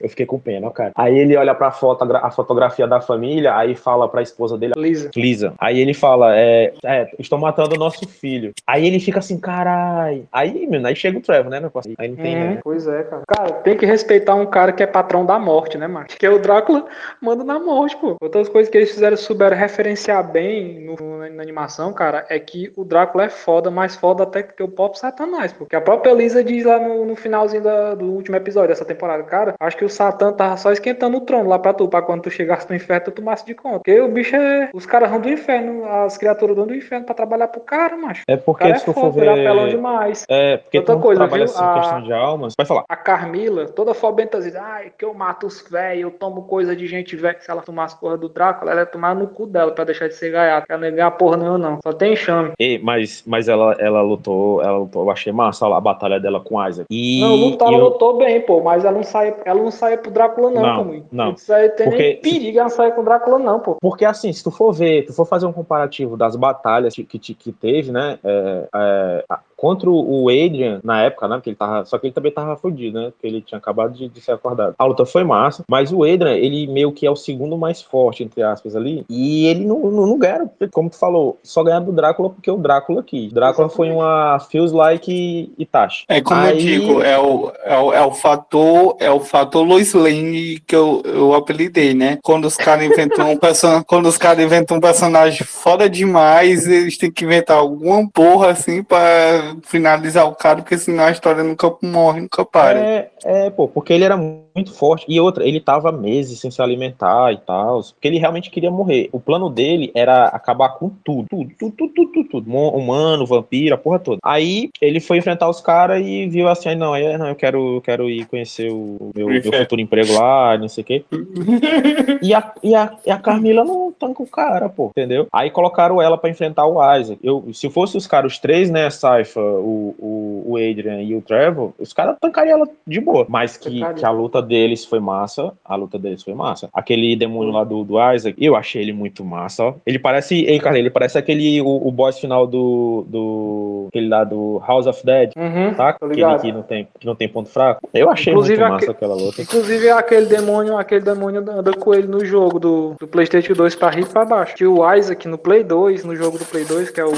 [0.00, 0.92] Eu fiquei com pena, cara.
[0.94, 5.10] Aí ele olha pra foto, a fotografia da família, aí fala pra esposa dele, Lisa.
[5.16, 5.54] Lisa.
[5.58, 8.52] Aí ele fala, é, é estou matando o nosso filho.
[8.66, 10.24] Aí ele fica assim, carai.
[10.32, 11.62] Aí, mano, aí chega o Trevor, né?
[11.98, 12.58] Aí não tem, uhum, né?
[12.62, 13.22] Pois é, cara.
[13.26, 16.06] Cara, tem que respeitar um cara que é patrão da morte, né, mano?
[16.06, 16.84] Que é o Drácula
[17.20, 18.16] manda na morte, pô.
[18.20, 22.84] Outras coisas que eles fizeram, souberam referenciar bem no, na, animação, cara, é que o
[22.84, 26.64] Drácula é foda, mais foda até que o próprio Satanás, porque a própria Lisa diz
[26.64, 30.32] lá no, no finalzinho da, do último episódio dessa temporada, cara, acho que o Satã
[30.32, 33.10] tava só esquentando o trono lá pra tu, pra quando tu chegasse no inferno, tu
[33.12, 33.78] tomasse de conta.
[33.78, 34.70] Porque o bicho é.
[34.74, 38.22] Os caras vão do inferno, as criaturas vão do inferno pra trabalhar pro cara, macho.
[38.28, 39.28] É porque se é for ver.
[39.28, 40.24] apelão demais.
[40.28, 41.54] É, porque Outra coisa, trabalha viu?
[41.54, 41.74] assim, a...
[41.74, 42.54] questão de almas.
[42.56, 42.84] Vai falar.
[42.88, 47.16] A Carmila, toda fobentazida, ai, que eu mato os velhos, eu tomo coisa de gente
[47.16, 47.38] velha.
[47.40, 50.14] Se ela tomasse porra do Drácula, ela ia tomar no cu dela pra deixar de
[50.14, 50.66] ser gaiata.
[50.68, 51.78] Ela não ia ganhar porra nenhuma, não.
[51.82, 52.52] Só tem chame.
[52.58, 56.64] E, mas, mas ela, ela lutou, ela lutou, eu achei massa a batalha dela com
[56.66, 56.86] Isaac.
[56.90, 57.84] E, não, lutar, ela eu...
[57.84, 61.04] lutou bem, pô, mas ela não sai, ela não sai pro Drácula, não, não Camus.
[61.12, 61.32] Não.
[61.32, 63.76] Isso aí tem porque, nem perigo ela sair com o Drácula, não, pô.
[63.80, 67.34] Porque assim, se tu for ver, tu for fazer um comparativo das batalhas que, que,
[67.34, 68.18] que teve, né?
[68.24, 69.24] É, é,
[69.62, 71.36] contra o Adrian, na época, né?
[71.36, 71.84] Porque ele tava.
[71.84, 73.12] Só que ele também tava fodido, né?
[73.12, 74.74] Porque ele tinha acabado de, de, ser acordado.
[74.76, 78.24] A luta foi massa, mas o Adrian, ele meio que é o segundo mais forte,
[78.24, 79.06] entre aspas, ali.
[79.08, 82.56] E ele não, não, não ganha, como tu falou, só ganha do Drácula porque o
[82.56, 83.32] Drácula quis.
[83.32, 86.06] Drácula foi uma Feels Like Itachi.
[86.08, 86.50] É como Aí...
[86.50, 90.74] eu digo, é o, é o, é o fator, é o fator Lois Lane que
[90.74, 92.18] eu, eu apelidei, né?
[92.20, 96.98] Quando os caras inventam um personagem, quando os caras inventam um personagem foda demais, eles
[96.98, 101.72] têm que inventar alguma porra assim pra finalizar o cara, porque senão a história nunca
[101.82, 102.78] morre, nunca para.
[102.78, 104.16] É, é, pô, porque ele era
[104.54, 105.06] muito forte.
[105.08, 107.80] E outra, ele tava meses sem se alimentar e tal.
[107.82, 109.08] Porque ele realmente queria morrer.
[109.12, 111.26] O plano dele era acabar com tudo.
[111.28, 112.52] Tudo, tudo, tudo, tudo, tudo.
[112.52, 114.18] Humano, vampiro, a porra toda.
[114.22, 117.80] Aí ele foi enfrentar os caras e viu assim, não, aí, não, eu quero, eu
[117.80, 121.04] quero ir conhecer o meu, meu futuro emprego lá, não sei o quê.
[122.22, 125.26] e, a, e, a, e a Carmila não tanca o cara, pô, entendeu?
[125.32, 127.18] Aí colocaram ela para enfrentar o Isaac.
[127.22, 131.22] Eu, se fosse os caras, os três, né, Saifa, o, o, o Adrian e o
[131.22, 133.26] Trevor, os caras tancariam ela de boa.
[133.28, 135.52] Mas que, que a luta deles foi massa.
[135.64, 136.68] A luta deles foi massa.
[136.72, 139.74] Aquele demônio lá do, do Isaac, eu achei ele muito massa, ó.
[139.86, 140.44] Ele parece.
[140.44, 141.60] Ei, cara, ele parece aquele.
[141.60, 143.04] O, o boss final do.
[143.08, 145.32] do aquele lá do House of Dead.
[145.36, 145.90] Uhum, tá?
[145.90, 147.88] Aquele que não, tem, que não tem ponto fraco.
[147.94, 149.42] Eu achei inclusive, muito massa aquela luta.
[149.42, 153.90] Inclusive, aquele demônio, aquele demônio anda com ele no jogo do, do PlayStation 2 pra
[153.90, 154.54] rir e pra baixo.
[154.54, 157.12] Que o Isaac no Play 2, no jogo do Play 2, que é o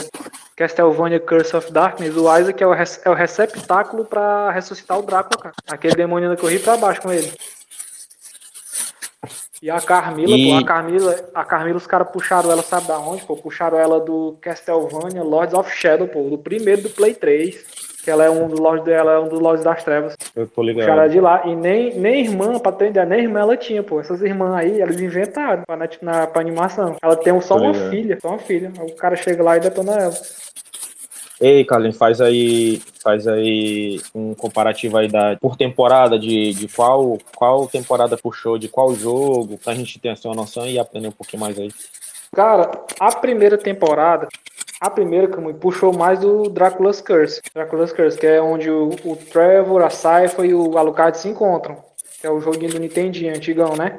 [0.57, 5.43] Castlevania Curse of Darkness, o Isaac é o, é o receptáculo pra ressuscitar o Drácula,
[5.43, 5.55] cara.
[5.69, 7.33] Aquele demônio anda correr pra baixo com ele.
[9.61, 10.51] E a Carmila, e...
[10.51, 13.25] Pô, a Carmila, a Carmila, os caras puxaram ela, sabe da onde?
[13.25, 13.37] Pô?
[13.37, 17.84] Puxaram ela do Castlevania Lords of Shadow, pô, do primeiro do Play 3.
[18.05, 20.15] Que ela é um dos Lords dela, é um dos Lords das Trevas.
[20.37, 20.85] Eu tô ligado.
[20.85, 21.43] Puxaram ela de lá.
[21.47, 23.99] E nem, nem irmã, pra ter ideia, nem irmã ela tinha, pô.
[23.99, 26.97] Essas irmãs aí, elas inventaram pra, na, na, pra animação.
[27.03, 28.71] Ela tem só uma filha, só uma filha.
[28.79, 30.15] O cara chega lá e detona ela.
[31.41, 37.19] Ei, Carlin, faz aí, faz aí um comparativo aí da, por temporada de, de qual,
[37.35, 41.13] qual temporada puxou, de qual jogo, pra gente ter assim, uma noção e aprender um
[41.13, 41.71] pouquinho mais aí.
[42.35, 44.29] Cara, a primeira temporada,
[44.85, 47.41] a primeira que puxou mais do Drácula's Curse.
[47.55, 51.83] Drácula's Curse, que é onde o, o Trevor, a Saifa e o Alucard se encontram.
[52.21, 53.97] Que é o joguinho do Nintendinho, antigão, né?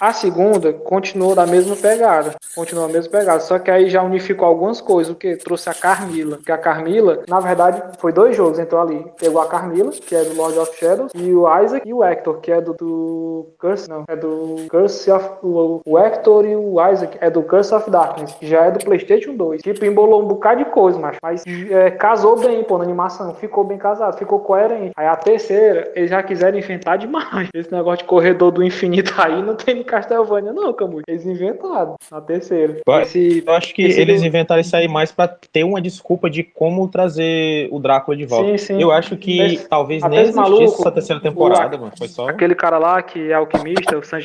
[0.00, 2.34] A segunda continuou da mesma pegada.
[2.54, 3.40] Continuou a mesma pegada.
[3.40, 5.12] Só que aí já unificou algumas coisas.
[5.12, 5.36] O que?
[5.36, 6.38] Trouxe a Carmila.
[6.44, 8.58] Que a Carmila, na verdade, foi dois jogos.
[8.58, 9.06] Entrou ali.
[9.18, 12.40] Pegou a Carmila, que é do Lord of Shadows, e o Isaac e o Hector,
[12.40, 13.88] que é do, do Curse.
[13.88, 15.30] Não, é do Curse of.
[15.42, 19.34] O, Hector e o Isaac é do Curse of Darkness, que já é do PlayStation
[19.34, 19.62] 2.
[19.62, 23.34] Tipo, embolou um bocado de coisa, mas, mas é, casou bem, pô, na animação.
[23.34, 24.92] Ficou bem casado, ficou coerente.
[24.96, 27.48] Aí a terceira, eles já quiseram inventar demais.
[27.54, 31.02] Esse negócio de corredor do infinito aí não tem Castlevania, não, Camus.
[31.08, 32.76] Eles inventaram na terceira.
[33.02, 36.42] Esse, Eu acho que eles do- inventaram isso aí mais pra ter uma desculpa de
[36.42, 38.50] como trazer o Drácula de volta.
[38.50, 38.82] Sim, sim.
[38.82, 41.92] Eu acho que Esse- talvez nem existisse maluco, essa terceira o- temporada, mano.
[41.96, 42.28] Foi só.
[42.28, 44.22] Aquele cara lá que é alquimista, o Saint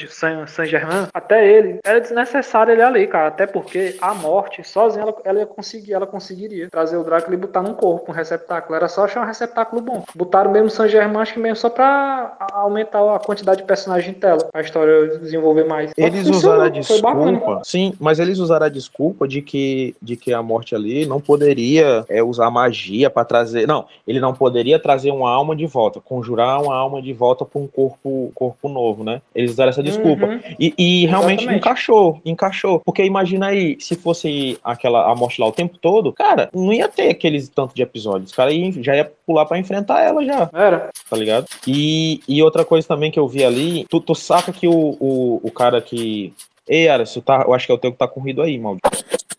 [0.70, 3.28] Germain, até ele, era desnecessário ele ali, cara.
[3.28, 7.40] Até porque a morte, sozinha, ela, ela ia conseguir, ela conseguiria trazer o Drácula e
[7.40, 8.76] botar num corpo, um receptáculo.
[8.76, 10.04] Era só achar um receptáculo bom.
[10.16, 13.68] Botaram mesmo o Saint Germain, acho que mesmo só pra a- aumentar a quantidade de
[13.68, 14.50] personagem em tela.
[14.54, 15.20] A história
[15.52, 15.92] desenvolver mais.
[15.98, 17.62] Eles usaram a desculpa.
[17.64, 22.06] Sim, mas eles usaram a desculpa de que, de que a morte ali não poderia
[22.10, 23.68] é, usar magia pra trazer.
[23.68, 27.60] Não, ele não poderia trazer uma alma de volta, conjurar uma alma de volta pra
[27.60, 29.22] um corpo, corpo novo, né?
[29.36, 30.26] Eles usaram essa desculpa.
[30.26, 30.40] Uhum.
[30.60, 31.60] E, e realmente Exatamente.
[31.60, 32.80] encaixou, encaixou.
[32.86, 36.88] Porque imagina aí, se fosse aquela a morte lá o tempo todo, cara, não ia
[36.88, 38.32] ter aqueles tanto de episódios.
[38.32, 40.90] O cara ia- já ia pular pra enfrentar ela já, Era.
[41.10, 41.46] tá ligado?
[41.68, 45.41] E, e outra coisa também que eu vi ali, tu, tu saca que o, o,
[45.42, 46.34] o cara que.
[46.68, 48.90] Ei, Aras, tá, eu acho que é o teu que tá com ruído aí, maldito.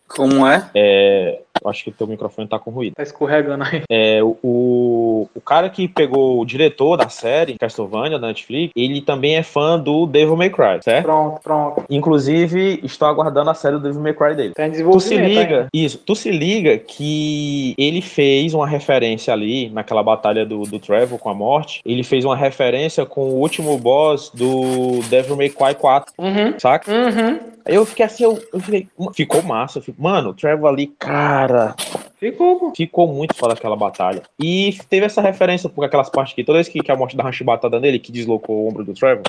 [0.09, 0.71] Como é?
[0.75, 2.95] É, eu acho que o teu microfone tá com ruído.
[2.95, 3.83] Tá escorregando aí.
[3.89, 9.01] É, o, o, o cara que pegou o diretor da série, Castlevania, da Netflix, ele
[9.01, 11.05] também é fã do Devil May Cry, certo?
[11.05, 11.85] Pronto, pronto.
[11.91, 14.55] Inclusive, estou aguardando a série do Devil May Cry dele.
[14.55, 19.71] Tá em Tu se liga, isso, tu se liga que ele fez uma referência ali
[19.71, 21.81] naquela batalha do, do Trevor com a morte.
[21.85, 26.55] Ele fez uma referência com o último boss do Devil May Cry 4, Uhum.
[26.59, 26.91] saca?
[26.93, 27.52] Uhum.
[27.65, 29.79] Aí eu fiquei assim, eu, eu fiquei, ficou massa.
[29.79, 31.75] eu fiquei, mano, o Trevor ali, cara,
[32.17, 34.23] Ficou, ficou muito foda aquela batalha.
[34.39, 37.25] E teve essa referência, porque aquelas partes que toda vez que, que a morte dá
[37.25, 39.25] uma chibatada nele, que deslocou o ombro do Trevor,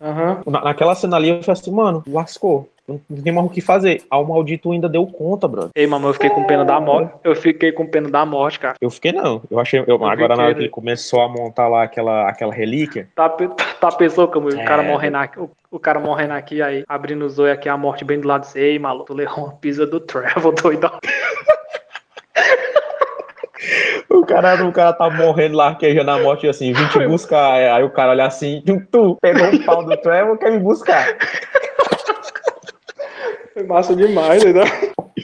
[0.00, 0.42] Aham.
[0.46, 2.68] na- naquela cena ali eu falei assim, mano, lascou.
[2.88, 4.02] Não não tem mais o que fazer.
[4.10, 5.70] Ah, o maldito ainda deu conta, brother.
[5.76, 7.12] Ei, mamãe, eu fiquei com pena da morte.
[7.22, 8.74] Eu fiquei com pena da morte, cara.
[8.80, 9.42] Eu fiquei não.
[9.50, 9.84] Eu achei.
[9.86, 13.08] eu- agora na hora que ele começou a montar lá aquela, aquela relíquia.
[13.14, 14.86] Tá, tá pensou como o cara É.
[14.88, 18.18] morrendo aqui, o, o cara morrendo aqui, aí abrindo os olhos aqui, a morte bem
[18.20, 18.58] do lado desse.
[18.58, 20.92] Ei, maluco, tu levou uma pizza do Travel, doidão.
[24.08, 27.52] O cara, o cara tá morrendo lá, arquejando a morte assim, vim te buscar.
[27.74, 31.06] Aí o cara olha assim, tu pegou o pau do Trevor, quer me buscar.
[33.58, 34.64] Foi massa demais, doidão.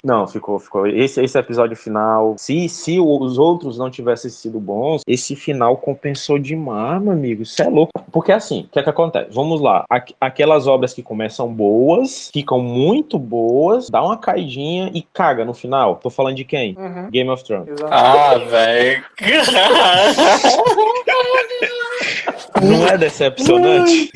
[0.05, 0.89] Não, ficou, ficou.
[0.89, 6.37] Esse, esse episódio final, se, se os outros não tivessem sido bons, esse final compensou
[6.37, 7.43] demais, meu amigo.
[7.45, 7.93] Isso é louco.
[8.11, 9.29] Porque assim, o que é que acontece?
[9.31, 9.85] Vamos lá.
[9.89, 15.55] Aqu- aquelas obras que começam boas, ficam muito boas, dá uma caidinha e caga no
[15.55, 15.95] final.
[15.97, 16.77] Tô falando de quem?
[16.77, 17.09] Uhum.
[17.11, 17.69] Game of Thrones.
[17.69, 17.95] Exato.
[17.95, 19.05] Ah, velho.
[22.63, 24.11] Não é decepcionante?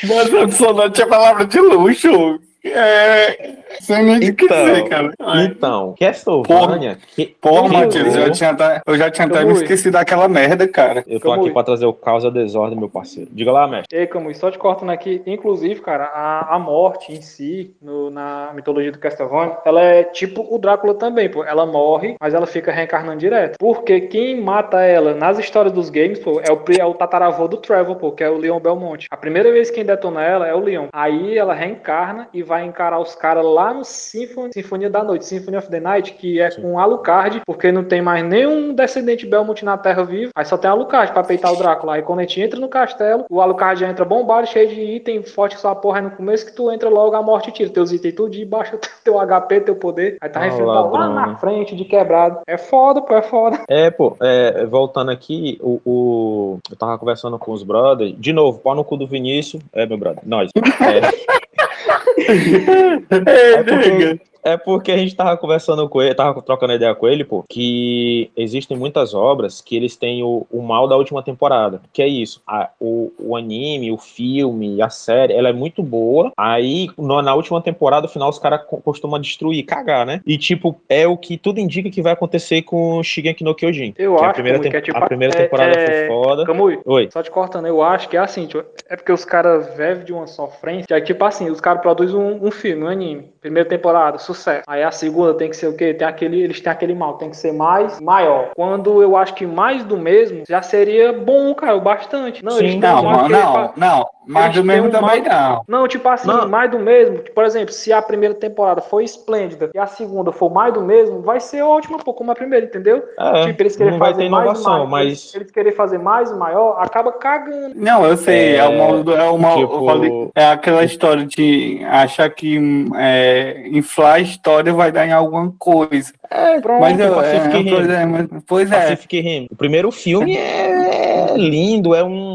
[0.00, 2.40] Decepcionante é palavra de luxo.
[2.64, 3.52] É.
[3.80, 5.12] Sem nem o que Então, dizer, cara.
[5.18, 5.44] Ai.
[5.46, 6.98] Então, Castlevania.
[7.16, 9.92] que- Porra, que Matheus, eu eu- já tinha, até- eu já tinha até me esquecido
[9.94, 11.02] daquela merda, cara.
[11.06, 11.52] Eu tô Como aqui é?
[11.52, 13.30] pra trazer o caos e a desordem, meu parceiro.
[13.32, 13.98] Diga lá, mestre.
[13.98, 18.50] Ei, Camus, só te cortando aqui, inclusive, cara, a, a morte em si, no- na
[18.54, 21.44] mitologia do Castlevania, ela é tipo o Drácula também, pô.
[21.44, 23.56] Ela morre, mas ela fica reencarnando direto.
[23.58, 27.56] Porque quem mata ela nas histórias dos games, pô, é o, é o tataravô do
[27.56, 29.08] Trevor, pô, que é o Leon Belmonte.
[29.10, 30.86] A primeira vez quem detona ela é o Leon.
[30.92, 35.56] Aí ela reencarna e vai encarar os caras lá no Symphony, Sinfonia da Noite, Symphony
[35.56, 39.78] of the Night, que é com Alucard, porque não tem mais nenhum descendente Belmont na
[39.78, 40.32] Terra vivo.
[40.34, 41.94] Aí só tem Alucard pra peitar o Drácula.
[41.94, 45.22] Aí quando a gente entra no castelo, o Alucard já entra bombado, cheio de item,
[45.22, 47.92] forte que sua porra é no começo, que tu entra logo, a morte tira teus
[47.92, 50.16] itens tudo e baixa teu HP, teu poder.
[50.20, 51.36] Aí tá Ah, enfrentando lá na né?
[51.40, 52.40] frente, de quebrado.
[52.46, 53.60] É foda, pô, é foda.
[53.68, 58.14] É, pô, é, voltando aqui, o, o- eu tava conversando com os brothers.
[58.18, 59.62] De novo, pau no cu do Vinícius.
[59.72, 60.50] É, meu brother, nós.
[60.56, 61.00] É,
[63.26, 67.24] é porque, é porque a gente tava conversando com ele, tava trocando ideia com ele,
[67.24, 71.80] pô, que existem muitas obras que eles têm o, o mal da última temporada.
[71.92, 76.32] Que é isso, a- o, o anime, o filme, a série, ela é muito boa.
[76.36, 80.20] Aí, no- na última temporada, no final, os caras co- costumam destruir, cagar, né?
[80.26, 83.94] E, tipo, é o que tudo indica que vai acontecer com Shigeki no Kyojin.
[83.98, 86.06] Eu que a acho, primeira, Kamui, que é tipo, a primeira é- temporada é- foi
[86.06, 86.44] foda.
[86.46, 87.08] Kamui, Oi.
[87.12, 90.12] Só te cortando, eu acho que é assim, tipo, é porque os caras vivem de
[90.12, 93.68] uma sofrência, que é tipo assim, os caras produzem um, um filme, um anime, primeira
[93.68, 94.62] temporada, sucesso.
[94.66, 95.94] Aí a segunda tem que ser o quê?
[95.94, 98.50] Tem aquele, eles têm aquele mal, tem que ser mais, maior.
[98.54, 102.44] Quando eu acho que mais do mesmo já seria bom, cara, o bastante.
[102.44, 104.06] Não, Sim, Não, não, não, fa- não.
[104.26, 105.80] Mas eles do mesmo um também mal- não.
[105.80, 106.48] Não, tipo assim, Não.
[106.48, 107.18] mais do mesmo.
[107.18, 110.80] Tipo, Por exemplo, se a primeira temporada foi esplêndida e a segunda for mais do
[110.80, 113.02] mesmo, vai ser ótima, pô, como a primeira, entendeu?
[113.18, 115.34] É, tipo, eles querem fazer mais inovação, mais, mas.
[115.34, 117.74] Eles querem fazer mais e maior, acaba cagando.
[117.74, 120.46] Não, eu sei, é, É, o mal do- é o mal, tipo- eu falei- é
[120.46, 122.60] aquela história de achar que
[122.96, 126.12] é, inflar a história vai dar em alguma coisa.
[126.30, 127.70] É, Pronto, Mas eu, Pacific é, Rim.
[127.74, 128.06] pois é,
[128.46, 128.80] pois é.
[128.90, 129.46] Pacific Rim.
[129.50, 132.31] O primeiro filme é lindo, é um.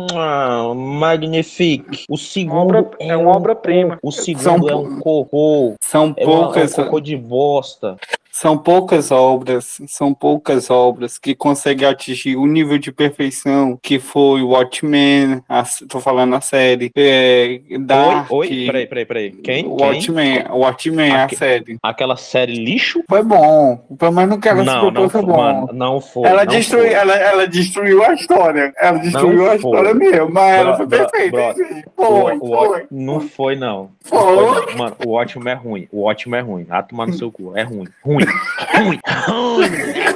[0.75, 2.05] Magnifique.
[2.09, 3.97] O segundo Obra- é uma um obra-prima.
[4.01, 5.75] O segundo São é um cocô.
[5.81, 7.97] São É, uma, é um poucas, cocô de bosta.
[8.39, 14.43] São poucas obras, são poucas obras que conseguem atingir o nível de perfeição que foi
[14.43, 19.31] Watchmen, a, tô falando a série, é, Dark, Oi, oi, peraí, peraí, peraí.
[19.31, 19.63] Quem?
[19.63, 19.67] Quem?
[19.67, 21.77] Watchmen, Watchmen, a Aque- série.
[21.81, 23.03] Aquela série lixo?
[23.09, 25.37] Foi bom, pelo menos no que ela se Não, não foi foi, bom.
[25.37, 26.23] mano, não foi.
[26.29, 26.93] ela, não destrui, foi.
[26.93, 28.71] ela, ela destruiu a história.
[28.79, 29.55] Ela destruiu Não a foi.
[29.55, 31.53] história mesmo, mas ela Bro- foi bro- perfeita.
[31.53, 31.83] bro-.
[31.95, 32.85] Foi, O- foi.
[32.91, 33.89] Não foi, não.
[34.03, 34.19] Foi.
[34.19, 34.77] Não foi, não.
[34.77, 35.87] Mano, o ótimo é ruim.
[35.91, 36.67] O ótimo é ruim.
[36.69, 37.53] Ah, tomar no seu cu.
[37.55, 37.87] É ruim.
[38.05, 38.26] Ruim.
[38.73, 38.99] Ruim.
[39.27, 39.73] Ruim.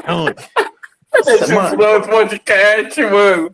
[0.07, 0.36] Ruim.
[1.14, 3.51] Esse Mano, mano, podcast, mano.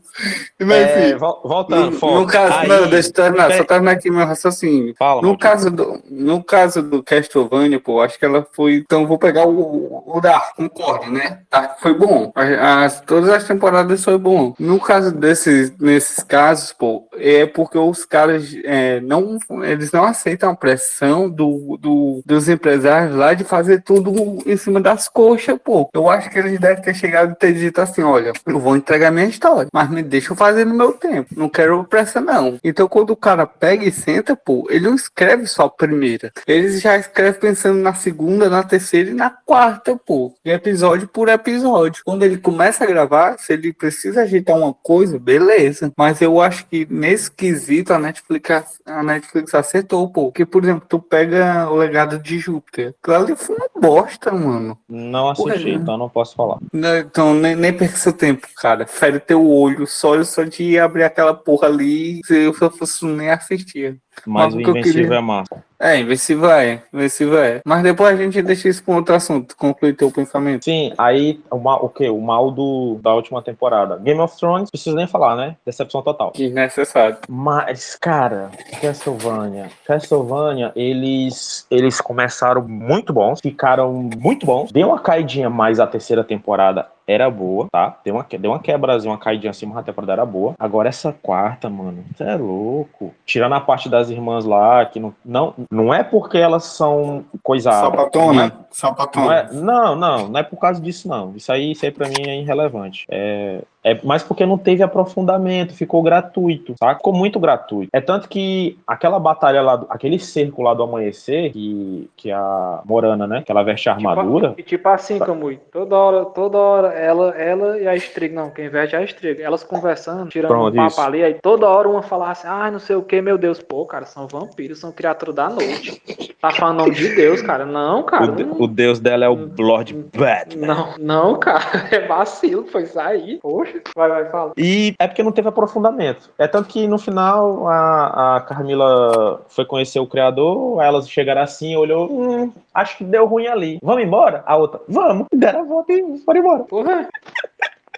[0.59, 2.19] Mas, é, enfim, vol- voltando, no, foco.
[2.19, 4.93] no caso, Aí- não, deixa eu terminar, só terminar aqui meu raciocínio.
[4.97, 8.75] Fala, No caso do, no caso do Castlevania, pô, acho que ela foi.
[8.85, 11.39] Então vou pegar o, o Dark, concordo, né?
[11.51, 12.31] Dark foi bom.
[12.35, 12.49] As,
[12.95, 14.53] as- todas as temporadas foi bom.
[14.59, 20.51] No caso desses, nesses casos, pô, é porque os caras é, não, eles não aceitam
[20.51, 25.89] a pressão do, do- dos empresários lá de fazer tudo em cima das coxas, pô.
[25.93, 29.11] Eu acho que eles devem ter chegado e ter dito assim, olha, eu vou entregar
[29.11, 31.29] minha história, mas me deixa eu fazer no meu tempo.
[31.35, 32.59] Não quero pressa, não.
[32.63, 36.31] Então, quando o cara pega e senta, pô, ele não escreve só a primeira.
[36.45, 40.33] Ele já escreve pensando na segunda, na terceira e na quarta, pô.
[40.43, 42.01] Episódio por episódio.
[42.03, 45.91] Quando ele começa a gravar, se ele precisa ajeitar uma coisa, beleza.
[45.97, 50.25] Mas eu acho que nesse quesito a Netflix, a Netflix acertou, pô.
[50.25, 52.93] Porque, por exemplo, tu pega o legado de Júpiter.
[53.01, 54.77] Aquilo ali foi uma bosta, mano.
[54.87, 55.73] Não assisti, Ué.
[55.73, 56.57] então não posso falar.
[56.73, 58.85] Não, Então, nem, nem perca seu tempo, cara.
[58.85, 62.21] Fere teu olho, só, só de abrir aquela porra ali.
[62.25, 63.97] Se eu fosse nem assistia.
[64.25, 65.63] Mas o que Invencível queria- é massa.
[65.79, 66.03] É,
[66.35, 67.61] vai, vê se vai.
[67.63, 70.65] Mas depois a gente deixa isso para outro assunto, conclui teu pensamento.
[70.65, 72.09] Sim, aí o, mal, o quê?
[72.09, 73.97] O mal do, da última temporada.
[73.97, 75.55] Game of Thrones, preciso nem falar, né?
[75.63, 76.31] Decepção total.
[76.31, 77.17] Que necessário.
[77.29, 78.49] Mas, cara,
[78.81, 79.69] Castlevania.
[79.85, 84.71] Castlevania, eles, eles começaram muito bons, ficaram muito bons.
[84.71, 87.97] Deu uma caidinha, mas a terceira temporada era boa, tá?
[88.03, 90.53] Deu uma, deu uma quebrazinha, uma caidinha assim, mas a temporada era boa.
[90.59, 93.13] Agora essa quarta, mano, você é louco.
[93.25, 97.79] Tirando a parte das irmãs lá, que não, não, não é porque elas são coisadas.
[97.79, 98.47] Sapatona?
[98.47, 99.33] Não Sapatona.
[99.33, 101.33] é, não, não, não é por causa disso, não.
[101.35, 103.05] Isso aí, isso aí pra mim é irrelevante.
[103.09, 106.95] É, é mais porque não teve aprofundamento, ficou gratuito, tá?
[106.95, 107.89] Ficou muito gratuito.
[107.93, 113.25] É tanto que aquela batalha lá, aquele cerco lá do amanhecer, que, que a Morana,
[113.25, 113.43] né?
[113.45, 114.49] Que ela veste a armadura.
[114.49, 118.49] Tipo, e tipo assim, Camui, toda hora, toda hora, ela, ela e a Estriga, não,
[118.49, 121.01] quem veste é a Estriga, elas conversando, tirando Pronto, um papo isso.
[121.01, 123.85] ali, aí toda hora uma falava assim, ai, não sei o que, meu Deus, pô,
[123.85, 126.01] cara, são vampiros, são criaturas da noite.
[126.41, 127.65] Tá falando em nome de Deus, cara.
[127.65, 128.31] Não, cara.
[128.31, 130.67] O, não, o deus dela é o Lord Batman.
[130.67, 131.57] não, não, cara.
[131.89, 133.39] É vacilo, foi sair.
[133.41, 134.53] Poxa, vai, vai, fala.
[134.57, 136.29] E é porque não teve aprofundamento.
[136.37, 141.75] É tanto que no final a, a Carmila foi conhecer o criador, elas chegaram assim,
[141.75, 143.79] olhou, hum, acho que deu ruim ali.
[143.81, 144.43] Vamos embora?
[144.45, 145.27] A outra, vamos.
[145.33, 146.63] Deram a volta e foram embora.
[146.65, 147.07] Porra.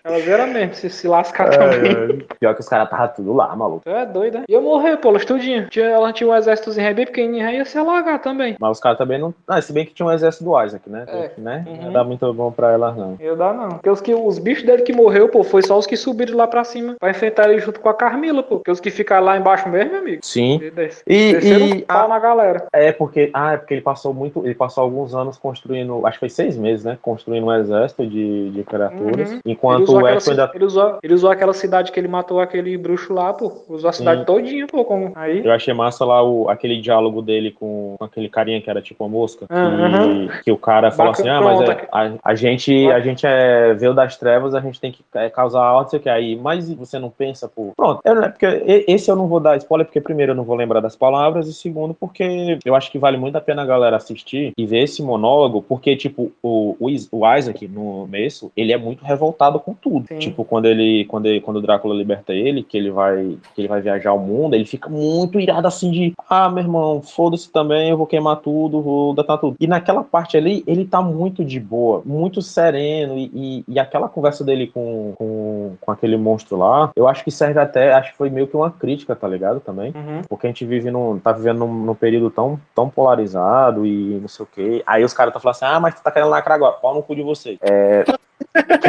[0.03, 2.19] Elas eram mesmo, se, se lascar também.
[2.39, 3.81] Pior que os caras estavam tudo lá, maluco.
[3.83, 4.43] Tu é doido, né?
[4.49, 5.67] Ia morrer, pô, elas tudinho.
[5.69, 8.55] Tinha, ela tinha um exércitozinho bem pequenininho, aí ia se alagar também.
[8.59, 9.33] Mas os caras também não.
[9.47, 11.05] Ah, se bem que tinha um exército do Isaac, né?
[11.07, 11.31] É.
[11.37, 11.65] né?
[11.67, 11.81] Uhum.
[11.85, 13.15] Não dá muito bom pra elas, não.
[13.19, 13.69] Eu dá não.
[13.69, 16.47] Porque os, que, os bichos dele que morreu, pô, foi só os que subiram lá
[16.47, 18.57] pra cima pra enfrentar ele junto com a Carmila, pô.
[18.57, 20.19] Porque os que ficaram lá embaixo mesmo, meu amigo.
[20.23, 20.59] Sim.
[20.61, 22.65] E des- E, Desceram e um pau ah, na galera.
[22.73, 23.29] é porque.
[23.33, 24.45] Ah, é porque ele passou muito.
[24.45, 26.05] Ele passou alguns anos construindo.
[26.05, 26.97] Acho que foi seis meses, né?
[27.01, 29.31] Construindo um exército de, de criaturas.
[29.31, 29.39] Uhum.
[29.45, 30.51] Enquanto usou, o aquela, ainda.
[30.53, 33.63] ele, usou, ele usou aquela cidade que ele matou aquele bruxo lá, pô.
[33.67, 34.25] Usou a cidade Sim.
[34.25, 34.83] todinha, pô.
[34.85, 35.11] Como...
[35.15, 35.45] Aí.
[35.45, 39.03] Eu achei massa lá o, aquele diálogo dele com, com aquele carinha que era tipo
[39.03, 39.45] uma mosca.
[39.49, 40.27] Uhum.
[40.27, 43.73] Que, que o cara assim: Bacana, ah, mas é, a, a gente, a gente é
[43.73, 46.35] veio das trevas, a gente tem que é, causar a ordem, sei o que aí.
[46.35, 47.73] Mas você não pensa, pô.
[47.75, 50.55] Pronto, eu, é porque esse eu não vou dar spoiler, porque primeiro eu não vou
[50.55, 53.95] lembrar das palavras, e segundo, porque eu acho que vale muito a pena a galera
[53.95, 58.77] assistir e ver esse monólogo, porque, tipo, o, o, o Isaac, no começo, ele é
[58.77, 60.07] muito revoltado com tudo.
[60.07, 60.19] Sim.
[60.19, 63.67] Tipo, quando ele, quando ele, quando o Drácula liberta ele, que ele vai, que ele
[63.67, 67.89] vai viajar ao mundo, ele fica muito irado assim de, ah, meu irmão, foda-se também,
[67.89, 69.55] eu vou queimar tudo, vou datar tudo.
[69.59, 74.07] E naquela parte ali, ele tá muito de boa, muito sereno, e, e, e aquela
[74.07, 78.17] conversa dele com, com, com aquele monstro lá, eu acho que serve até, acho que
[78.17, 79.93] foi meio que uma crítica, tá ligado, também?
[79.95, 80.21] Uhum.
[80.27, 84.27] Porque a gente vive num, tá vivendo num, num período tão, tão polarizado e não
[84.27, 84.83] sei o quê.
[84.85, 87.03] Aí os caras estão falando assim, ah, mas tu tá querendo lacrar agora, pau no
[87.03, 87.57] cu de vocês.
[87.61, 88.03] É,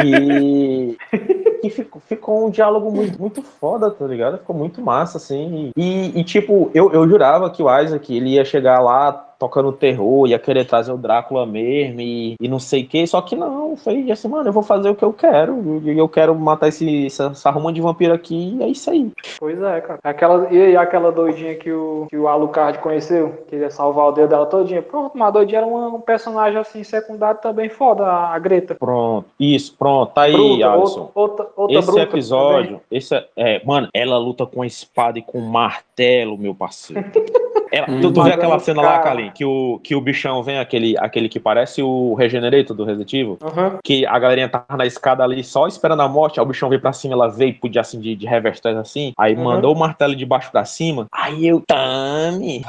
[0.01, 0.97] que
[1.61, 4.39] que ficou, ficou um diálogo muito, muito foda, tá ligado?
[4.39, 5.71] Ficou muito massa, assim.
[5.77, 10.27] E, e, tipo, eu, eu jurava que o Isaac ele ia chegar lá tocando terror,
[10.27, 13.75] ia querer trazer o Drácula mesmo e, e não sei o que, só que não,
[13.75, 17.07] foi assim, mano, eu vou fazer o que eu quero, e eu quero matar esse,
[17.07, 19.11] essa, essa ruma de vampiro aqui, e é isso aí.
[19.39, 19.99] Pois é, cara.
[20.03, 24.11] Aquela, e aí, aquela doidinha que o, que o Alucard conheceu, que ia salvar o
[24.11, 24.83] dedo dela todinha.
[24.83, 28.75] Pronto, uma doidinha era um, um personagem assim, secundário também foda, a, a Greta.
[28.75, 31.11] Pronto, isso, pronto, tá aí, Bruta, Alisson.
[31.15, 32.81] outra, outra Esse bruta episódio, também.
[32.91, 37.03] esse é, é, mano, ela luta com a espada e com o martelo, meu parceiro.
[37.71, 40.43] Ela, tu, tu Mas viu aquela cena lá, cara- Kalim, que o, que o bichão
[40.43, 43.37] vem, aquele, aquele que parece o Regenerator do Resident Evil?
[43.41, 43.79] Aham.
[43.83, 46.81] Que a galerinha tava na escada ali só esperando a morte, aí o bichão veio
[46.81, 49.43] pra cima, ela veio, podia assim de, de reverse assim, aí Uhum.
[49.43, 52.61] mandou o martelo de baixo pra cima, aí eu, Tami,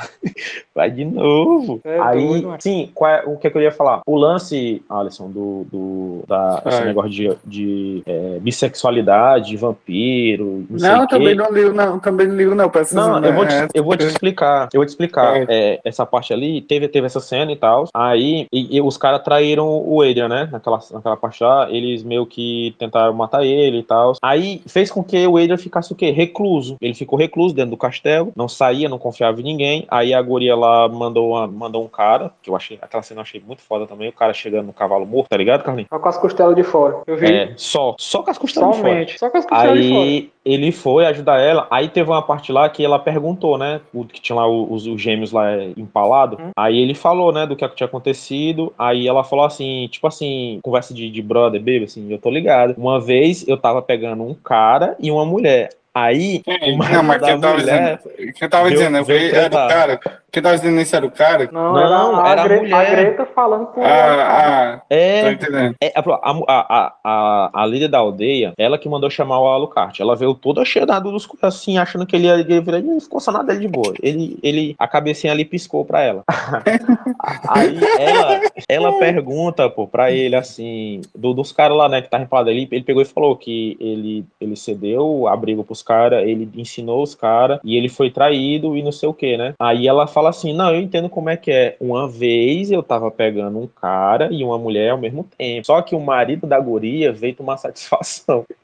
[0.74, 1.80] vai de novo.
[1.84, 4.00] É aí, doido, sim, é- o que, que eu ia falar?
[4.06, 6.84] O lance, Alisson, do, do da, esse Ai.
[6.86, 11.98] negócio de, de é, bissexualidade, vampiro, não, Não, também não ligo, não.
[11.98, 12.70] Também não ligo, não.
[12.74, 14.68] essas Não, eu vou, te, eu vou te explicar.
[14.72, 15.36] Eu vou te explicar.
[15.36, 15.46] É.
[15.48, 17.88] É, essa parte ali, teve, teve essa cena e tal.
[17.94, 20.48] Aí, e, e os caras traíram o Adrian, né?
[20.50, 24.14] Naquela, naquela parte lá, eles meio que tentaram matar ele e tal.
[24.22, 26.10] Aí fez com que o Adrian ficasse o quê?
[26.10, 26.76] Recluso.
[26.80, 29.86] Ele ficou recluso dentro do castelo, não saía, não confiava em ninguém.
[29.90, 33.22] Aí a guria lá mandou, uma- mandou um cara, que eu achei, aquela cena eu
[33.22, 34.08] achei muito foda também.
[34.08, 35.88] O cara chegando no cavalo morto, tá ligado, Carlinhos?
[35.92, 37.02] Só com as costelas de fora.
[37.06, 37.32] Eu vi.
[37.32, 38.92] É, só, só com as costelas de fora.
[38.92, 39.18] Somente.
[39.18, 40.00] Só com as costelas de fora.
[40.02, 41.66] Aí ele foi ajudar ela.
[41.70, 43.80] Aí teve uma parte lá que ela perguntou, né?
[43.92, 46.38] O que tinha lá os, os gêmeos lá é, empalados.
[46.40, 46.50] Hum.
[46.56, 48.72] Aí ele falou, né, do que tinha acontecido.
[48.78, 52.74] Aí ela falou assim, tipo assim, conversa de, de brother, baby, assim, eu tô ligado.
[52.78, 55.70] Uma vez eu tava pegando um cara e uma mulher.
[55.94, 59.04] Aí, o marido Não, mas da quem tava mulher- dizendo, quem tava veio- dizendo, eu
[59.04, 59.48] veio falei, era
[59.94, 60.21] o cara.
[60.34, 61.48] Dizendo isso era o cara?
[61.52, 62.90] Não, Não, era, a, era a mulher.
[62.90, 63.84] Greta falando com o.
[63.84, 65.76] Ah, ah, tô É, entendendo.
[65.80, 70.00] É, a, a, a, a, a líder da aldeia, ela que mandou chamar o Alucard.
[70.00, 73.30] Ela veio toda cheirada dos assim, achando que ele ia ele virar e ficou só
[73.30, 73.92] nada dele de boa.
[74.02, 76.22] Ele, ele, a cabecinha ali piscou pra ela.
[77.48, 82.18] Aí ela, ela pergunta, pô, pra ele assim, do- dos caras lá, né, que tá
[82.20, 87.02] empalado ali, ele pegou e falou que ele, ele cedeu abrigo pros caras, ele ensinou
[87.02, 89.54] os caras e ele foi traído e não sei o que, né?
[89.58, 91.76] Aí ela fala assim: Não, eu entendo como é que é.
[91.80, 95.66] Uma vez eu tava pegando um cara e uma mulher ao mesmo tempo.
[95.66, 98.44] Só que o marido da guria veio tomar satisfação.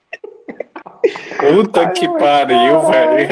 [1.39, 3.29] Puta que pariu, velho.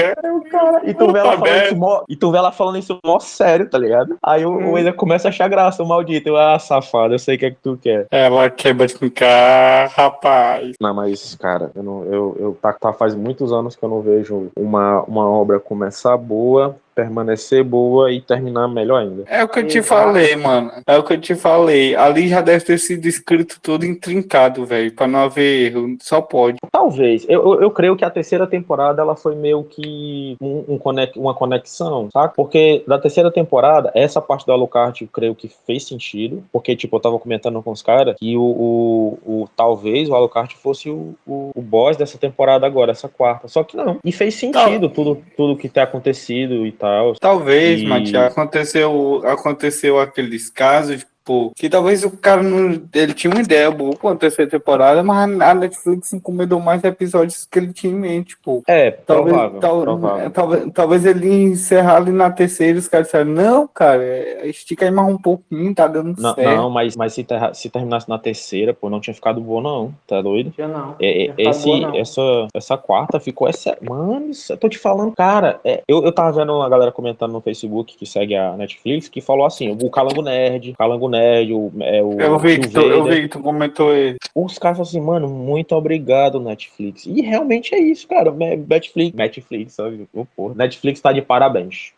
[0.50, 3.18] Cara- E tu vê ela falando isso mó, e tu vê ela falando isso mó
[3.18, 4.16] sério, tá ligado?
[4.22, 4.78] Aí o, Hum.
[4.78, 6.28] Ender começa a achar graça, o maldito.
[6.28, 8.06] Eu, ah, safado, eu sei o que é que tu quer.
[8.10, 10.76] Ela quer brincar, rapaz.
[10.80, 14.00] Não, mas, cara, eu, não, eu, eu tá, tá faz muitos anos que eu não
[14.00, 19.24] vejo uma, uma obra começar boa, permanecer boa e terminar melhor ainda.
[19.26, 20.72] É o que eu te falei, mano.
[20.86, 21.94] É o que eu te falei.
[21.94, 24.90] Ali já deve ter sido escrito tudo intrincado, velho.
[24.92, 25.96] Pra não haver erro.
[26.00, 26.56] Só pode.
[26.72, 27.26] Talvez.
[27.28, 31.14] Eu, eu, eu creio que a terceira temporada ela foi meio que um, um conex-
[31.16, 32.32] uma conexão, saca?
[32.34, 36.42] Porque da terceira temporada, essa parte do Alucard eu creio que fez sentido.
[36.50, 40.56] Porque, tipo, eu tava comentando com os caras que o, o, o- talvez o Alucard
[40.56, 43.48] fosse o, o, o boss dessa temporada agora, essa quarta.
[43.48, 43.98] Só que não.
[44.02, 46.85] E fez sentido tudo, tudo que tem acontecido e tal.
[47.20, 52.80] Talvez, E- Mati, aconteceu, aconteceu aqueles casos, tipo, que talvez o cara não.
[52.94, 57.44] Ele tinha uma ideia boa pra uma terceira temporada, mas a Netflix encomendou mais episódios
[57.50, 58.62] que ele tinha em mente, pô.
[58.68, 59.60] É, Talvez, provável.
[59.60, 60.30] tal- provável.
[60.30, 64.84] talvez, talvez ele encerrar ali na terceira e os caras disseram, não, cara, é, estica
[64.84, 66.56] aí mais um pouquinho, tá dando Não, certo.
[66.56, 69.92] não, mas, mas se, terra- se terminasse na terceira, pô, não tinha ficado bom, não.
[70.06, 70.52] Tá doido?
[70.56, 70.94] Já não.
[71.00, 71.96] É, é, esse, boa, não.
[71.96, 72.20] essa,
[72.54, 73.76] essa quarta ficou essa.
[73.82, 75.58] Mano, isso- eu tô te falando, cara.
[75.64, 79.20] é, eu, eu tava vendo uma galera comentando no Facebook que segue a Netflix que
[79.20, 81.15] falou assim: o Calango Nerd, Calango Nerd,
[81.52, 84.16] o, é, o Eu vi, que tu, eu vi que tu comentou ele.
[84.34, 87.06] Os caras falam assim, mano, muito obrigado, Netflix.
[87.06, 88.30] E realmente é isso, cara.
[88.30, 90.08] Netflix, Netflix, sabe?
[90.12, 90.54] Ô, porra.
[90.54, 91.92] Netflix tá de parabéns.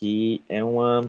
[0.00, 1.04] Que é uma.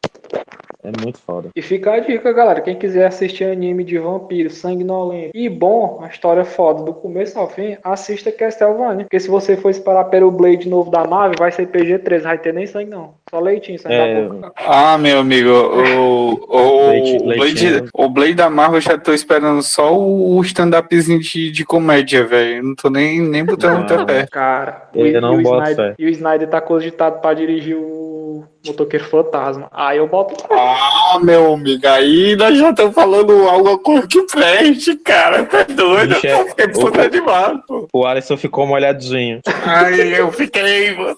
[0.83, 1.49] É muito foda.
[1.55, 2.61] E fica a dica, galera.
[2.61, 7.49] Quem quiser assistir anime de vampiro, sanguinolento e bom, uma história foda do começo ao
[7.49, 9.03] fim, assista Castlevania.
[9.03, 12.53] Porque se você for esperar pelo Blade novo da nave, vai ser PG-13, vai ter
[12.53, 13.15] nem sangue não.
[13.30, 14.51] Só leitinho, sangue É, da boca.
[14.55, 17.71] Ah, meu amigo, o, o, Leite- o, leitinho.
[17.82, 22.25] Blade, o Blade da Marvel eu já tô esperando só o stand-upzinho de, de comédia,
[22.25, 22.63] velho.
[22.63, 23.80] Não tô nem, nem botando Não.
[23.80, 24.28] muita fé.
[24.32, 25.95] Cara, Eu e, não e o boto Snyder, fé.
[25.99, 29.67] e o Snyder tá cogitado pra dirigir o Motoqueiro Fantasma.
[29.73, 34.95] Aí eu boto Ah, meu amigo, aí nós já estamos falando alguma coisa que preste,
[34.97, 35.43] cara.
[35.45, 36.15] Tá doido?
[36.15, 37.88] Bicho, é- É puta demais, pô.
[37.91, 39.41] O Alisson ficou molhadinho.
[39.65, 41.15] Aí eu fiquei, mano.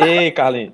[0.00, 0.72] Ei, Carlinhos.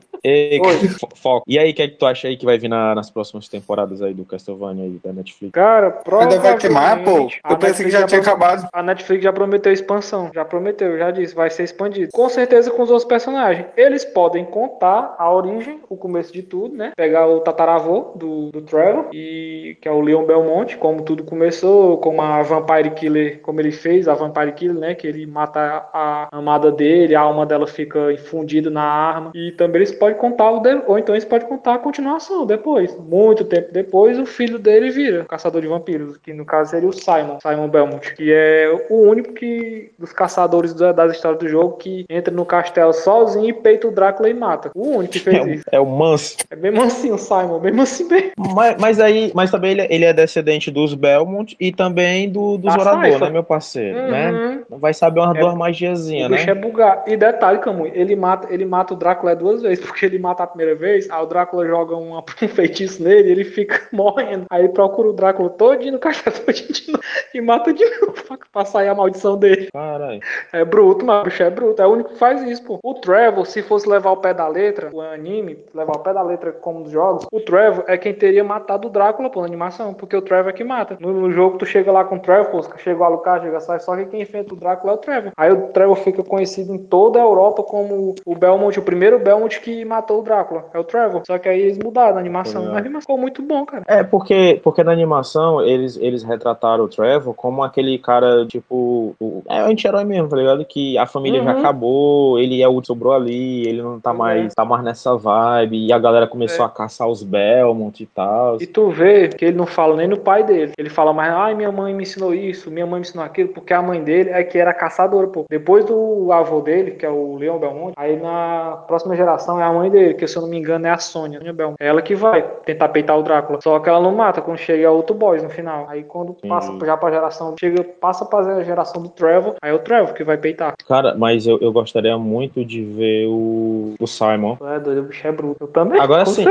[0.99, 1.45] Fo- foco.
[1.47, 3.49] E aí, o que é que tu acha aí que vai vir na- nas próximas
[3.49, 5.53] temporadas aí do Castlevania aí da Netflix?
[5.53, 7.03] Cara, Ainda vai queimar, pô.
[7.05, 8.69] provavelmente, a Eu pensei que Netflix já tinha pro- acabado.
[8.73, 10.31] A Netflix já prometeu expansão.
[10.35, 12.11] Já prometeu, já disse, vai ser expandido.
[12.13, 13.67] Com certeza com os outros personagens.
[13.77, 16.93] Eles podem contar a origem, o começo de tudo, né?
[16.97, 21.99] Pegar o tataravô do, do Trevor, e, que é o Leon Belmont, como tudo começou,
[21.99, 24.95] como a Vampire Killer, como ele fez, a Vampire Killer, né?
[24.95, 29.31] Que ele mata a amada dele, a alma dela fica infundida na arma.
[29.35, 32.97] E também eles podem contar o de- ou então eles podem contar a continuação depois.
[32.99, 36.93] Muito tempo depois, o filho dele vira caçador de vampiros, que no caso seria o
[36.93, 41.77] Simon, Simon Belmont, que é o único que dos caçadores da- das histórias do jogo
[41.77, 44.71] que entra no castelo sozinho e peita o Drácula e mata.
[44.75, 45.65] O único que É fez o, isso.
[45.71, 46.37] é o Manso.
[46.51, 48.31] É bem mansinho o Simon, bem mansinho mesmo.
[48.55, 52.75] Mas, mas aí, mas também ele, ele é descendente dos Belmont e também do, dos
[52.75, 53.97] Da Orador, né, meu parceiro?
[53.97, 54.31] Né?
[54.31, 54.63] Uhum.
[54.71, 56.53] Não vai saber umas É- duas magiazinhas, bicho né?
[56.53, 57.05] é bugar.
[57.07, 60.47] E detalhe, Camu, ele mata, ele mata o Drácula duas vezes, porque ele mata a
[60.47, 64.47] primeira vez, aí o Drácula joga um, um feitiço nele e ele fica morrendo.
[64.51, 68.15] Aí ele procura o Drácula todinho no castelo todinho de novo, e mata de novo
[68.53, 69.69] pra, sair a maldição dele.
[69.73, 70.21] Caralho.
[70.53, 71.83] É bruto, mas o bicho é bruto.
[71.83, 72.79] É o único que faz isso, pô.
[72.83, 76.23] O Trevor, se fosse levar o pé da letra, o anime, levar o pé da
[76.23, 79.95] letra como dos jogos, o Trevor é quem teria matado o Drácula, pô, na animação.
[79.95, 80.97] Porque o Trevor é que mata.
[81.01, 83.81] No, no jogo, tu chega lá com o Trevor, pô, chega o Alucard, chega sai,
[83.81, 85.33] só que quem enfrenta o Drácula é o Trevor.
[85.37, 89.61] Aí o Trevor fica conhecido em toda a Europa como o Belmont, o primeiro Belmont
[89.61, 90.65] que matou o Drácula.
[90.73, 91.23] É o Trevor.
[91.27, 92.61] Só que aí eles mudaram a animação.
[92.63, 92.75] Legal.
[92.75, 93.83] Mas animação ficou muito bom, cara.
[93.89, 99.43] É, porque, porque na animação eles, eles retrataram o Trevor como aquele cara, tipo, o,
[99.49, 100.65] é o anti-herói mesmo, tá ligado?
[100.65, 101.59] Que a família já Uhum.
[101.59, 105.87] acabou, ele é o que sobrou ali, ele não tá mais, tá mais nessa vibe,
[105.87, 106.69] e a galera começou É.
[106.69, 108.59] a caçar os Belmont e tal.
[108.61, 110.73] E tu vê que ele não fala nem no pai dele.
[110.79, 113.73] Ele fala mais, ai, minha mãe me ensinou isso, minha mãe me ensinou aquilo, porque
[113.73, 115.45] a mãe dele é que era caçadora, pô.
[115.51, 119.73] Depois do avô dele, que é o Leon Belmont, aí na próxima geração é a
[119.73, 121.77] mãe dele, que se eu não me engano é a Sônia, Belmont.
[121.81, 123.61] É ela que vai tentar peitar o Drácula.
[123.63, 125.87] Só que ela não mata quando chega outro boss no final.
[125.89, 129.79] Aí quando passa já pra geração, chega, passa pra geração do Trevor, aí é o
[129.79, 130.75] Trevor que vai peitar.
[130.87, 135.27] Cara, mas eu, eu gostaria muito de ver o, o Simon, É doido, o bicho
[135.27, 135.65] é bruto.
[135.65, 136.01] Eu também.
[136.01, 136.45] Agora sim.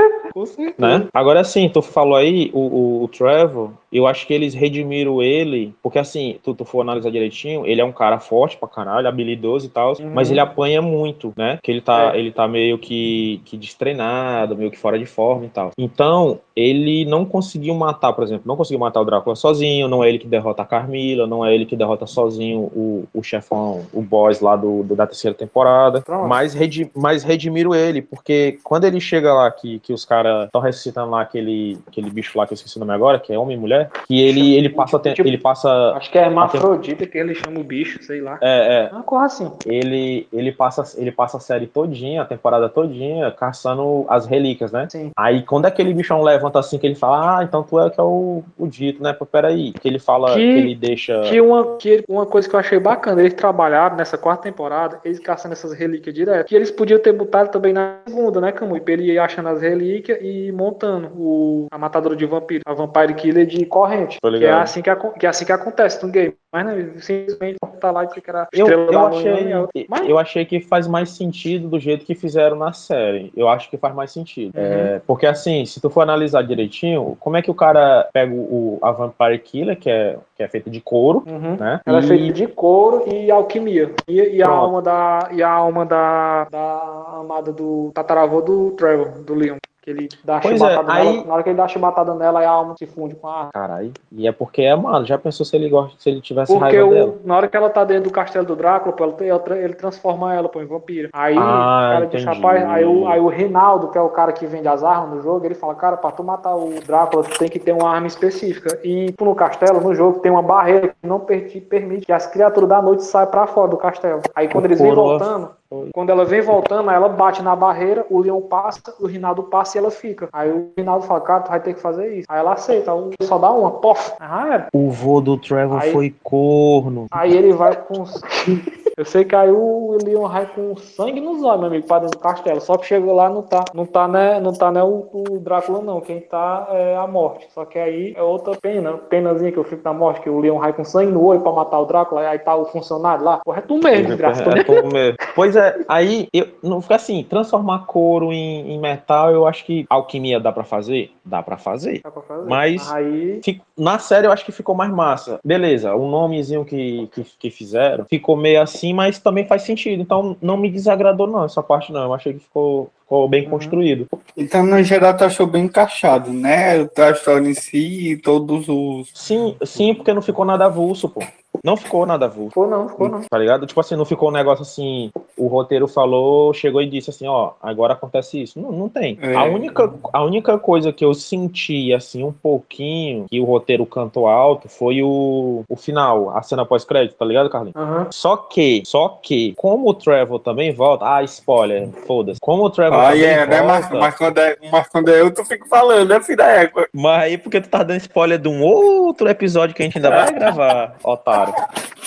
[0.78, 1.08] né?
[1.14, 5.74] Agora sim, tu falou aí, o, o, o Trevor, eu acho que eles redimiram ele,
[5.82, 9.66] porque assim, tu, tu for analisar direitinho, ele é um cara forte pra caralho, habilidoso
[9.66, 10.12] e tal, Uhum.
[10.14, 11.58] mas ele apanha muito, né?
[11.64, 12.20] Que ele tá, É.
[12.20, 15.72] ele tá meio que, que destreinado, meio que fora de forma e tal.
[15.78, 20.10] Então, ele não conseguiu matar, por exemplo, não conseguiu matar o Drácula sozinho, não é
[20.10, 24.02] ele que derrota a Carmila, não é ele que derrota sozinho o, o chefão, o
[24.02, 26.28] boss lá do, do- da terceira temporada, Pronto.
[26.28, 30.62] mas, redi, mas redimiram ele, porque quando ele chega lá, que, que os caras estão
[30.62, 33.56] ressuscitando lá aquele, aquele bicho lá que eu esqueci o nome agora, que é homem
[33.56, 37.18] e mulher, que ele, ele passa, tem- Tipo- ele passa, Acho que é hermafrodita que
[37.18, 38.38] ele chama o bicho, sei lá.
[38.42, 39.52] é, é, Uma coisa assim.
[39.66, 44.88] ele, ele, passa, ele passa a série todinha, a temporada todinha, caçando as relíquias, né?
[44.90, 45.12] Sim.
[45.18, 48.04] Aí quando aquele bichão levanta assim, que ele fala, ah, então tu é que é
[48.04, 49.14] o, o dito, né?
[49.14, 51.22] Pô, peraí, que ele fala, Que- que, ele deixa...
[51.22, 55.20] Que uma, que uma coisa que eu achei bacana, eles trabalharam nessa quarta temporada, eles
[55.20, 56.48] caçando essas relíquias direto.
[56.48, 58.80] Que eles podiam ter botado também na segunda, né, Camu?
[58.80, 63.14] Pra ele ir achando as relíquias e montando o, a matadora de vampiro, a Vampire
[63.14, 64.17] Killer de corrente.
[64.20, 66.34] Que é, assim que, que é assim que acontece no game.
[66.51, 69.67] Mas não, simplesmente tá lá e que era Eu, eu, achei, manhã.
[69.88, 73.32] Mas, eu achei que faz mais sentido do jeito que fizeram na série.
[73.38, 74.57] Eu acho que faz mais sentido.
[74.57, 74.63] Uhum.
[74.63, 78.80] É, porque assim, se tu for analisar direitinho, como é que o cara pega o,
[78.82, 81.55] a Vampire Killer, que é, que é feita de couro, Uhum.
[81.57, 81.80] né?
[81.86, 83.93] Ela é e- feita de couro e alquimia.
[84.07, 85.30] E, e a alma da.
[85.32, 86.47] E a alma da.
[86.49, 89.57] Da amada do tataravô do Trevor, do Leon.
[89.90, 91.10] Ele dá a Pois chibatada é, nela.
[91.10, 93.28] aí- Na hora que ele dá a chibatada nela, aí a alma se funde com
[93.28, 93.50] a arma.
[93.54, 93.92] Caralho.
[94.12, 96.94] E é porque é, mano, já pensou se ele gosta, se ele tivesse Porque raiva
[96.94, 97.14] dela?
[97.24, 100.34] o, na hora que ela tá dentro do castelo do Drácula, pô, ela ele transforma
[100.34, 101.10] ela pô, em vampira.
[101.14, 102.26] Aí Ah, o cara entendi.
[102.26, 105.22] rapaz, aí o, aí o Reinaldo, que é o cara que vende as armas no
[105.24, 108.08] jogo, ele fala, cara, pra tu matar o Drácula, tu tem que ter uma arma
[108.08, 108.80] específica.
[108.84, 112.28] E no castelo, no jogo, tem uma barreira que não per- te permite que as
[112.28, 114.22] criaturas da noite saiam pra fora do castelo.
[114.36, 115.50] Aí quando O eles vêm voltando.
[115.93, 119.80] Quando ela vem voltando, ela bate na barreira, o leão passa, o Rinaldo passa e
[119.80, 120.28] ela fica.
[120.34, 122.26] Aí o Rinaldo fala, cara, tu vai ter que fazer isso.
[122.28, 122.91] Aí ela aceita,
[123.22, 124.13] só dá uma, pof.
[124.20, 124.67] Ah, era.
[124.74, 127.05] O vô do Trevor Aí- foi corno.
[127.11, 128.03] Aí ele vai com.
[129.00, 132.18] Eu sei que aí o Leon vai com sangue nos olhos, meu amigo, pra dentro
[132.20, 132.60] do castelo.
[132.60, 135.82] Só que chegou lá não tá, não tá, né, não tá né, o, o Drácula,
[135.82, 136.02] não.
[136.02, 137.47] Quem tá é a morte.
[137.54, 140.60] Só que aí é outra pena, penazinha que eu fico na morte, que o Leon
[140.60, 143.38] vai com sangue no olho pra matar o Drácula, aí tá o funcionário lá.
[143.38, 144.43] Porra, é tu mesmo, desgraça.
[144.43, 145.16] É, tô mesmo.
[145.34, 149.86] Pois é, aí eu não fica assim, transformar couro em, em metal, eu acho que
[149.89, 152.02] alquimia dá pra fazer, dá pra fazer.
[152.04, 152.50] Dá pra fazer.
[152.50, 153.39] Mas- Aí.
[153.41, 155.39] Fico- Na série eu acho que ficou mais massa.
[155.41, 160.02] Beleza, o nomezinho que, que, que fizeram ficou meio assim, assim, mas também faz sentido.
[160.02, 162.04] Então não me desagradou, não, essa parte não.
[162.04, 163.50] Eu achei que ficou, ficou bem Uhum.
[163.52, 164.08] construído.
[164.36, 166.88] Então, no geral, tu achou bem encaixado, né?
[166.98, 169.10] A história em si e todos os.
[169.14, 171.22] Sim, sim, porque não ficou nada avulso, pô.
[171.64, 172.49] Não ficou nada avulso.
[172.49, 173.22] Ficou não, ficou não.
[173.30, 173.66] Tá ligado?
[173.66, 177.51] Tipo assim, não ficou um negócio assim, o roteiro falou, chegou e disse assim, ó,
[177.62, 178.60] agora acontece isso.
[178.60, 179.18] Não, não tem.
[179.22, 179.36] É.
[179.36, 184.28] A, única, a única coisa que eu senti, assim, um pouquinho, que o roteiro cantou
[184.28, 187.76] alto, foi o, o final, a cena pós-crédito, tá ligado, Carlinhos?
[187.76, 188.07] Aham.
[188.12, 192.39] Só que, só que, como o Trevor também volta, ah, spoiler, foda-se.
[192.41, 193.62] Como o Trevor Ah, também é, né?
[193.62, 196.47] Mas, volta, mas, quando é, mas quando é eu, tu fica falando, né, filho da
[196.47, 196.88] égua?
[196.93, 200.10] mas aí porque tu tá dando spoiler de um outro episódio que a gente ainda
[200.10, 201.49] vai gravar, otário.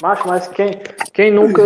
[0.01, 0.81] Macho, mas quem,
[1.13, 1.63] quem nunca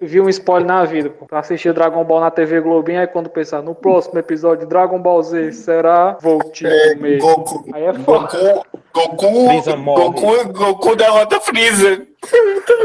[0.00, 1.26] viu um spoiler na vida, pô?
[1.26, 4.98] Pra assistir Dragon Ball na TV Globinho, aí quando pensar no próximo episódio de Dragon
[5.00, 6.16] Ball Z, será?
[6.20, 6.64] Vou te
[6.94, 7.18] comer.
[7.18, 7.64] Goku.
[7.74, 8.28] Aí é foda.
[8.28, 9.16] Goku.
[9.16, 9.44] Goku.
[9.46, 10.02] Freeza morre.
[10.04, 12.06] Goku, Goku derrota Freeza.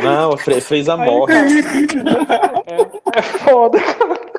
[0.02, 1.34] Não, o Fre- fez a morte.
[3.18, 3.78] É foda.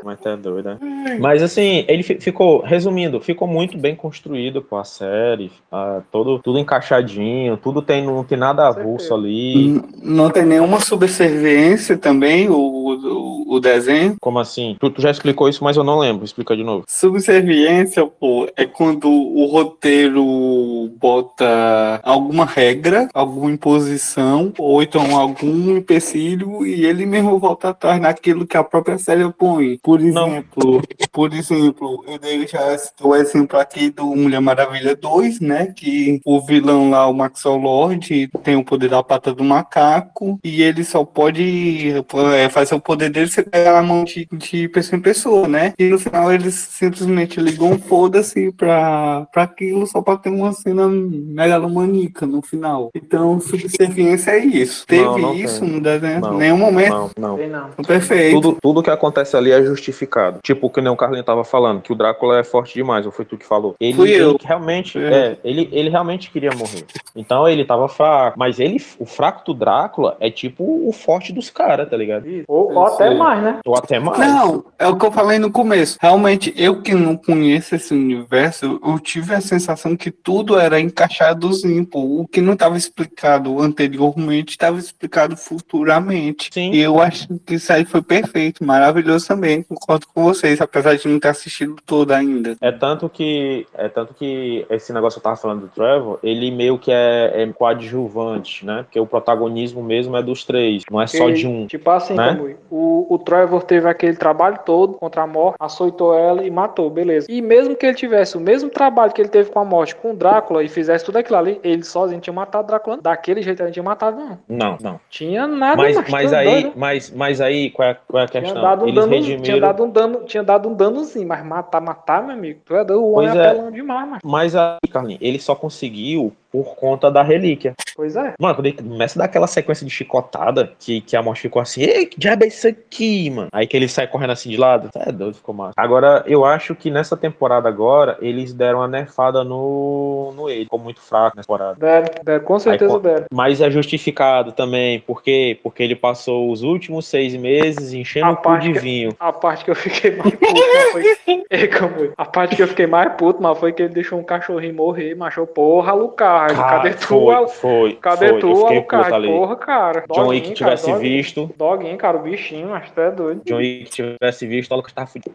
[0.07, 1.16] Mas tá doido, né?
[1.20, 6.38] Mas assim, ele fi- ficou, resumindo, ficou muito bem construído com a série, ah, todo,
[6.38, 9.66] tudo encaixadinho, tudo tem, não tem nada avulso ali.
[9.68, 14.16] N- Não tem nenhuma subserviência também, o, o, o desenho.
[14.20, 14.76] Como assim?
[14.80, 16.24] Tu, tu já explicou isso, mas eu não lembro.
[16.24, 16.84] Explica de novo.
[16.88, 26.66] Subserviência, pô, é quando o roteiro bota alguma regra, alguma imposição, ou então algum empecilho,
[26.66, 29.78] e ele mesmo volta atrás naquilo que a própria série põe.
[29.82, 30.28] Por Não.
[30.28, 30.82] exemplo,
[31.12, 35.66] por exemplo, eu dei já o exemplo aqui do Mulher Maravilha 2, né?
[35.66, 40.62] Que o vilão lá, o Maxwell Lord, tem o poder da pata do macaco, e
[40.62, 41.92] ele só pode
[42.34, 45.72] é, fazer o poder dele se pegar na mão de, de pessoa em pessoa, né?
[45.78, 50.53] E no final eles simplesmente ligam um foda-se pra, pra aquilo só pra ter uma
[50.53, 52.91] cena megalomaníaca no final.
[52.95, 54.87] Então, subserviência é isso.
[54.87, 55.68] Teve Não, não isso tem.
[55.70, 56.20] no desenho?
[56.20, 57.11] Não, Nenhum momento.
[57.18, 57.70] Não, não.
[57.87, 58.41] Perfeito.
[58.41, 60.41] Tudo, tudo que acontece ali é justificado.
[60.43, 63.24] Tipo, que nem o Carlinho tava falando, que o Drácula é forte demais, ou foi
[63.24, 63.74] tu que falou.
[63.80, 64.37] Ele, Fui ele eu.
[64.43, 65.03] realmente, É.
[65.03, 66.84] é, ele, ele realmente queria morrer.
[67.14, 68.39] Então ele tava fraco.
[68.39, 72.26] Mas ele, o fraco do Drácula é tipo o forte dos caras, tá ligado?
[72.28, 72.45] Isso.
[72.49, 73.16] Ou, ou até Sei.
[73.26, 73.58] Mais, né?
[73.64, 74.18] Ou até mais.
[74.18, 75.98] Não, é o que eu falei no começo.
[76.00, 81.84] Realmente, eu que não conheço esse universo, eu tive a sensação que tudo era encaixadozinho,
[81.84, 82.20] pô.
[82.20, 86.50] O que não estava explicado anteriormente estava explicado futuramente.
[86.52, 86.70] Sim.
[86.72, 89.62] E eu acho que isso aí foi perfeito, maravilhoso também.
[89.62, 92.56] Concordo com vocês, apesar de não ter assistido todo ainda.
[92.60, 96.50] É tanto que é tanto que esse negócio que eu tava falando do Trevor, ele
[96.50, 98.82] meio que é, é coadjuvante, né?
[98.84, 101.66] Porque o protagonismo mesmo é dos três, não é só de um.
[101.66, 102.34] Tipo assim, né?
[102.34, 106.88] Kamui, o, o Trevor teve aquele trabalho todo contra a morte, açoitou ela e matou,
[106.90, 107.26] beleza.
[107.30, 110.12] E mesmo que ele tivesse o mesmo trabalho que ele teve com a morte com
[110.12, 112.98] o Drácula e fizesse tudo aquilo ali, ele sozinho tinha matado o Drácula.
[113.00, 114.38] Daquele jeito ele não tinha matado, não.
[114.48, 115.00] Não, não.
[115.10, 116.72] Tinha nada, Mas, mas aí, doido.
[116.76, 118.62] mas, mas aí, qual é, qual é a Tinha questão?
[118.62, 119.42] dado, um Eles dano, redimiram.
[119.42, 122.60] tinha, dado um dano, tinha dado um danozinho, mas matar, matar, meu amigo.
[122.64, 123.46] Tu é doido, o homem é é.
[123.48, 124.20] apelão demais, mano.
[124.24, 127.74] Mas aí, Carlinhos, ele só conseguiu por conta da relíquia.
[127.94, 128.34] Pois é.
[128.38, 132.07] Mano, quando ele começa daquela sequência de chicotada, que, que a morte ficou assim, ei,
[132.07, 133.49] que diabo é isso aqui, mano?
[133.53, 135.72] Aí que ele sai correndo assim de lado, é doido, ficou massa.
[135.76, 140.78] Agora, eu acho que nessa temporada agora, eles deram uma nerfada no, no ele, ficou
[140.78, 141.76] muito fraco nessa temporada.
[141.78, 143.24] Deram, deram, com certeza Aí, deram.
[143.32, 145.59] Mas é justificado também, por quê?
[145.62, 149.16] Porque ele passou os últimos seis meses enchendo A o cu de que- vinho.
[149.18, 151.16] A parte que eu fiquei mais puto, foi.
[151.51, 154.24] Ei, Kamui, A parte que eu fiquei mais puto, mas foi que ele deixou um
[154.24, 155.47] cachorrinho morrer, macho.
[155.47, 155.92] Porra,
[156.37, 156.70] Alucard.
[156.70, 159.26] Cadê tu, foi, foi, Cadê foi, tu, Alucard?
[159.26, 160.05] Porra, cara.
[160.09, 161.16] John Doguinho, Wick cara, tivesse doguinho.
[161.16, 163.43] visto, Doguinho, cara, o bichinho, mas tu é doido.
[163.45, 165.34] John Wick tivesse visto, o Lucas tava fudido.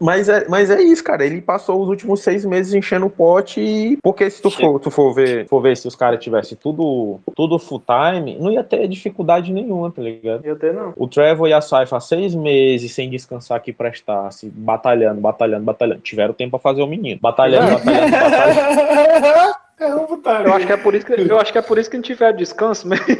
[0.00, 1.24] Mas é, mas é isso, cara.
[1.24, 3.96] Ele passou os últimos seis meses enchendo o pote e.
[4.02, 7.58] Porque se tu for, tu for, ver, for ver se os caras tivessem tudo, tudo
[7.58, 10.44] full time, não ia ter dificuldade nenhuma, tá ligado?
[10.44, 10.92] Eu tenho não.
[10.96, 16.00] O Trevor e a Saifa seis meses sem descansar que prestasse, batalhando, batalhando, batalhando.
[16.00, 17.18] Tiveram tempo pra fazer o menino.
[17.20, 19.54] Batalhando, batalhando, batalhando.
[19.80, 20.48] É um putaria.
[20.48, 22.02] Eu acho que é por isso que, eu acho que, é por isso que não
[22.02, 23.06] tiver descanso mesmo.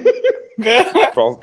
[1.15, 1.39] Pro-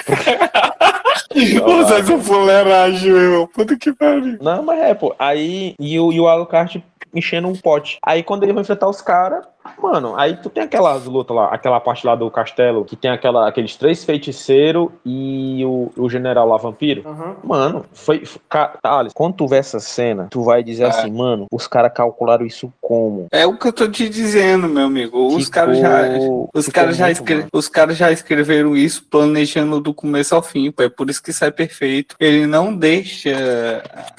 [1.36, 3.47] Vocês são fuleiragem, meu.
[3.47, 4.38] Puta que pariu.
[4.41, 5.13] Não, mas é, pô.
[5.19, 6.83] Aí, e o, e o Alucard
[7.13, 7.97] enchendo um pote.
[8.03, 9.45] Aí quando ele vai enfrentar os caras,
[9.82, 13.47] mano, aí tu tem aquelas lutas lá, aquela parte lá do castelo, que tem aquela,
[13.47, 17.03] aqueles três feiticeiros e o, o general lá vampiro.
[17.07, 17.36] Aham.
[17.43, 18.26] Mano, foi.
[18.26, 18.41] foi-
[18.82, 20.88] Thales, quando tu vê essa cena, tu vai dizer É.
[20.88, 23.28] assim, mano, os caras calcularam isso como?
[23.32, 25.28] É o que eu tô te dizendo, meu amigo.
[25.36, 26.01] Os caras já.
[26.53, 30.84] Os caras já, escre- os caras já escreveram isso planejando do começo ao fim, pô.
[30.84, 32.16] É por isso que sai perfeito.
[32.20, 33.30] Ele não deixa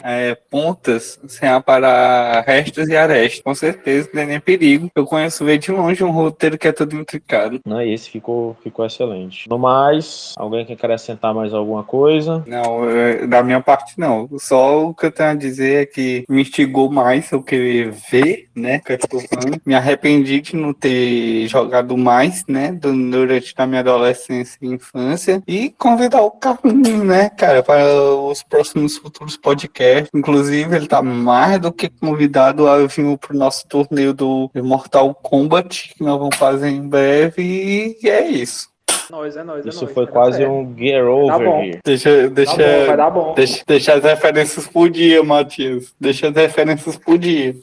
[0.02, 3.42] é, pontas sem aparar restas e arestas.
[3.42, 4.90] Com certeza, não é nem perigo.
[4.94, 7.60] Eu conheço ver de longe um roteiro que é todo intricado.
[7.64, 9.48] Não, esse ficou, ficou excelente.
[9.48, 12.42] No mais, alguém quer acrescentar mais alguma coisa?
[12.46, 14.28] Não, é, da minha parte não.
[14.38, 18.48] Só o que eu tenho a dizer é que me instigou mais eu querer ver,
[18.54, 18.78] né?
[18.80, 19.60] Castlevania.
[19.64, 22.72] Me arrependi de não ter jogado mais, né?
[22.72, 25.42] Durante a minha adolescência e infância.
[25.46, 27.84] E convidar o Carlinhos, né, cara, para
[28.14, 30.10] os próximos futuros podcasts.
[30.14, 35.94] Inclusive, ele tá mais do que convidado a vir pro nosso torneio do Mortal Kombat,
[35.94, 37.96] que nós vamos fazer em breve.
[38.02, 38.68] E é isso.
[39.10, 40.52] Nós, é nóis, é Isso nóis, foi vai dar quase certo.
[40.52, 41.80] um get over here.
[41.84, 43.34] Deixa, deixa, Tá bom, vai dar bom.
[43.34, 45.94] deixa, deixa as referências por dia, Matias.
[46.00, 47.54] Deixa as referências por dia.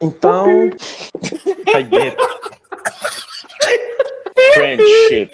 [0.00, 0.70] Então.
[1.68, 2.16] I get it.
[4.54, 5.30] Friendship.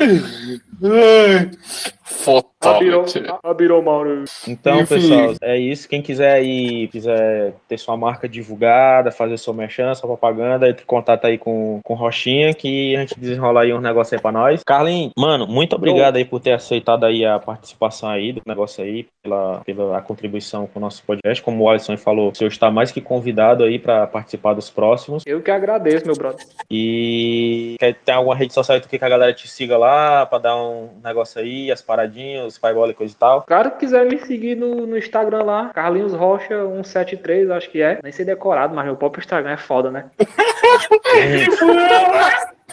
[2.26, 3.22] Fatality.
[3.42, 4.24] abirou, Mauro.
[4.46, 4.94] Então, Enfim.
[4.94, 5.88] pessoal, é isso.
[5.88, 10.86] Quem quiser aí, quiser ter sua marca divulgada, fazer sua merchan, sua propaganda, entre em
[10.86, 14.32] contato aí com, com o Rochinha, que a gente desenrola aí um negócio aí pra
[14.32, 14.62] nós.
[14.64, 19.06] Carlinhos, mano, muito obrigado aí por ter aceitado aí a participação aí do negócio aí,
[19.22, 21.42] pela, pela contribuição com o nosso podcast.
[21.42, 25.22] Como o Alisson falou, o senhor está mais que convidado aí pra participar dos próximos.
[25.26, 26.44] Eu que agradeço, meu brother.
[26.70, 27.45] E
[27.92, 30.90] quer ter alguma rede social aí que a galera te siga lá, pra dar um
[31.02, 33.42] negócio aí, as paradinhas, os fireball e coisa e tal.
[33.42, 37.98] Cara, que quiser me seguir no, no Instagram lá, Carlinhos Rocha 173, acho que é.
[38.02, 40.06] Nem sei decorado, mas meu próprio Instagram é foda, né?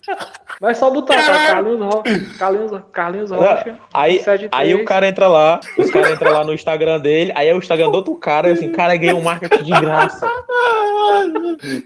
[0.62, 1.54] Mas só botar, tá?
[1.54, 2.04] Carlinhos, Ro...
[2.38, 4.49] Carlinhos, Carlinhos Rocha Aí, 173.
[4.51, 7.58] aí o cara entra lá, os caras entram lá no Instagram dele, aí é o
[7.58, 10.28] Instagram do outro cara, e assim, cara, ganhou um marketing de graça.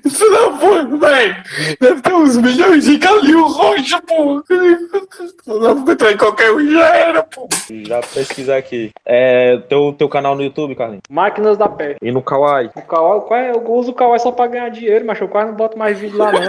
[0.05, 1.35] Isso não foi, velho.
[1.79, 4.43] Deve ter uns milhões de galinho roxo, pô.
[5.47, 7.47] Não vou entrar em qualquer um, já era, pô.
[7.69, 8.91] Já pesquisar aqui.
[9.05, 11.03] É, teu, teu canal no YouTube, Carlinhos.
[11.09, 11.97] Máquinas da Pé.
[12.01, 12.69] E no Kawaii.
[12.75, 13.51] O Kawaii, é?
[13.51, 16.17] Eu uso o Kawaii só pra ganhar dinheiro, mas eu quase não boto mais vídeo
[16.17, 16.41] lá, não.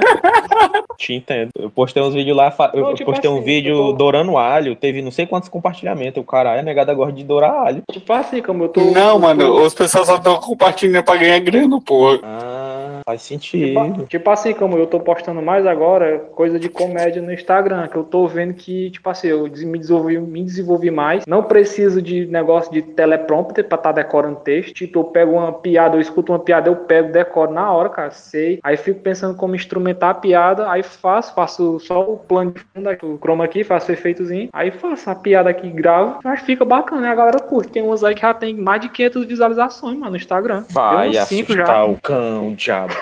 [0.97, 1.51] Te entendo.
[1.59, 4.37] Eu postei uns vídeos lá, eu Não, tipo postei um assim, vídeo eu tô- dourando
[4.37, 6.21] alho, teve não sei quantos compartilhamentos.
[6.23, 7.83] O caralho, a negada gosta de dourar alho.
[7.91, 8.81] tipo assim, como eu tô.
[8.81, 12.19] Não, mano, os pessoal só estão compartilhando pra ganhar grana, pô.
[12.23, 14.07] Ah, faz Tipo, sentido.
[14.07, 18.05] tipo assim, como eu tô postando mais agora, coisa de comédia no Instagram, que eu
[18.05, 21.25] tô vendo que, tipo assim, eu me desenvolvi, me desenvolvi mais.
[21.27, 24.75] Não preciso de negócio de teleprompter pra estar decorando texto.
[24.75, 28.11] Tipo, eu pego uma piada, eu escuto uma piada, eu pego, decoro na hora, cara,
[28.11, 28.59] sei.
[28.63, 32.89] Aí fico pensando como instrumentar a piada, aí faço, faço só o plano de fundo,
[32.89, 34.49] aqui, o chroma aqui, faço o efeitozinho.
[34.53, 36.21] Aí faço a piada aqui, gravo.
[36.25, 37.09] Mas fica bacana, né?
[37.11, 37.73] A galera curte.
[37.73, 40.65] Tem umas aí que já tem mais de 500 visualizações, mano, no Instagram.
[40.71, 42.95] Vai uns assustar o cão, o diabo.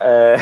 [0.00, 0.36] É,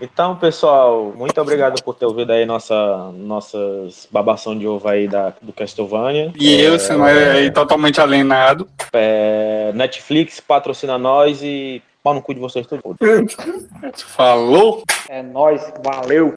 [0.00, 5.32] então, pessoal, muito obrigado por ter ouvido aí nossa, nossas babação de ovo aí da,
[5.40, 6.32] do Castlevania.
[6.38, 8.68] E eu, sendo aí totalmente alienado.
[8.92, 12.84] É, Netflix patrocina nós e pau no cu de vocês todos.
[14.14, 14.84] Falou!
[15.08, 16.34] É nóis, valeu!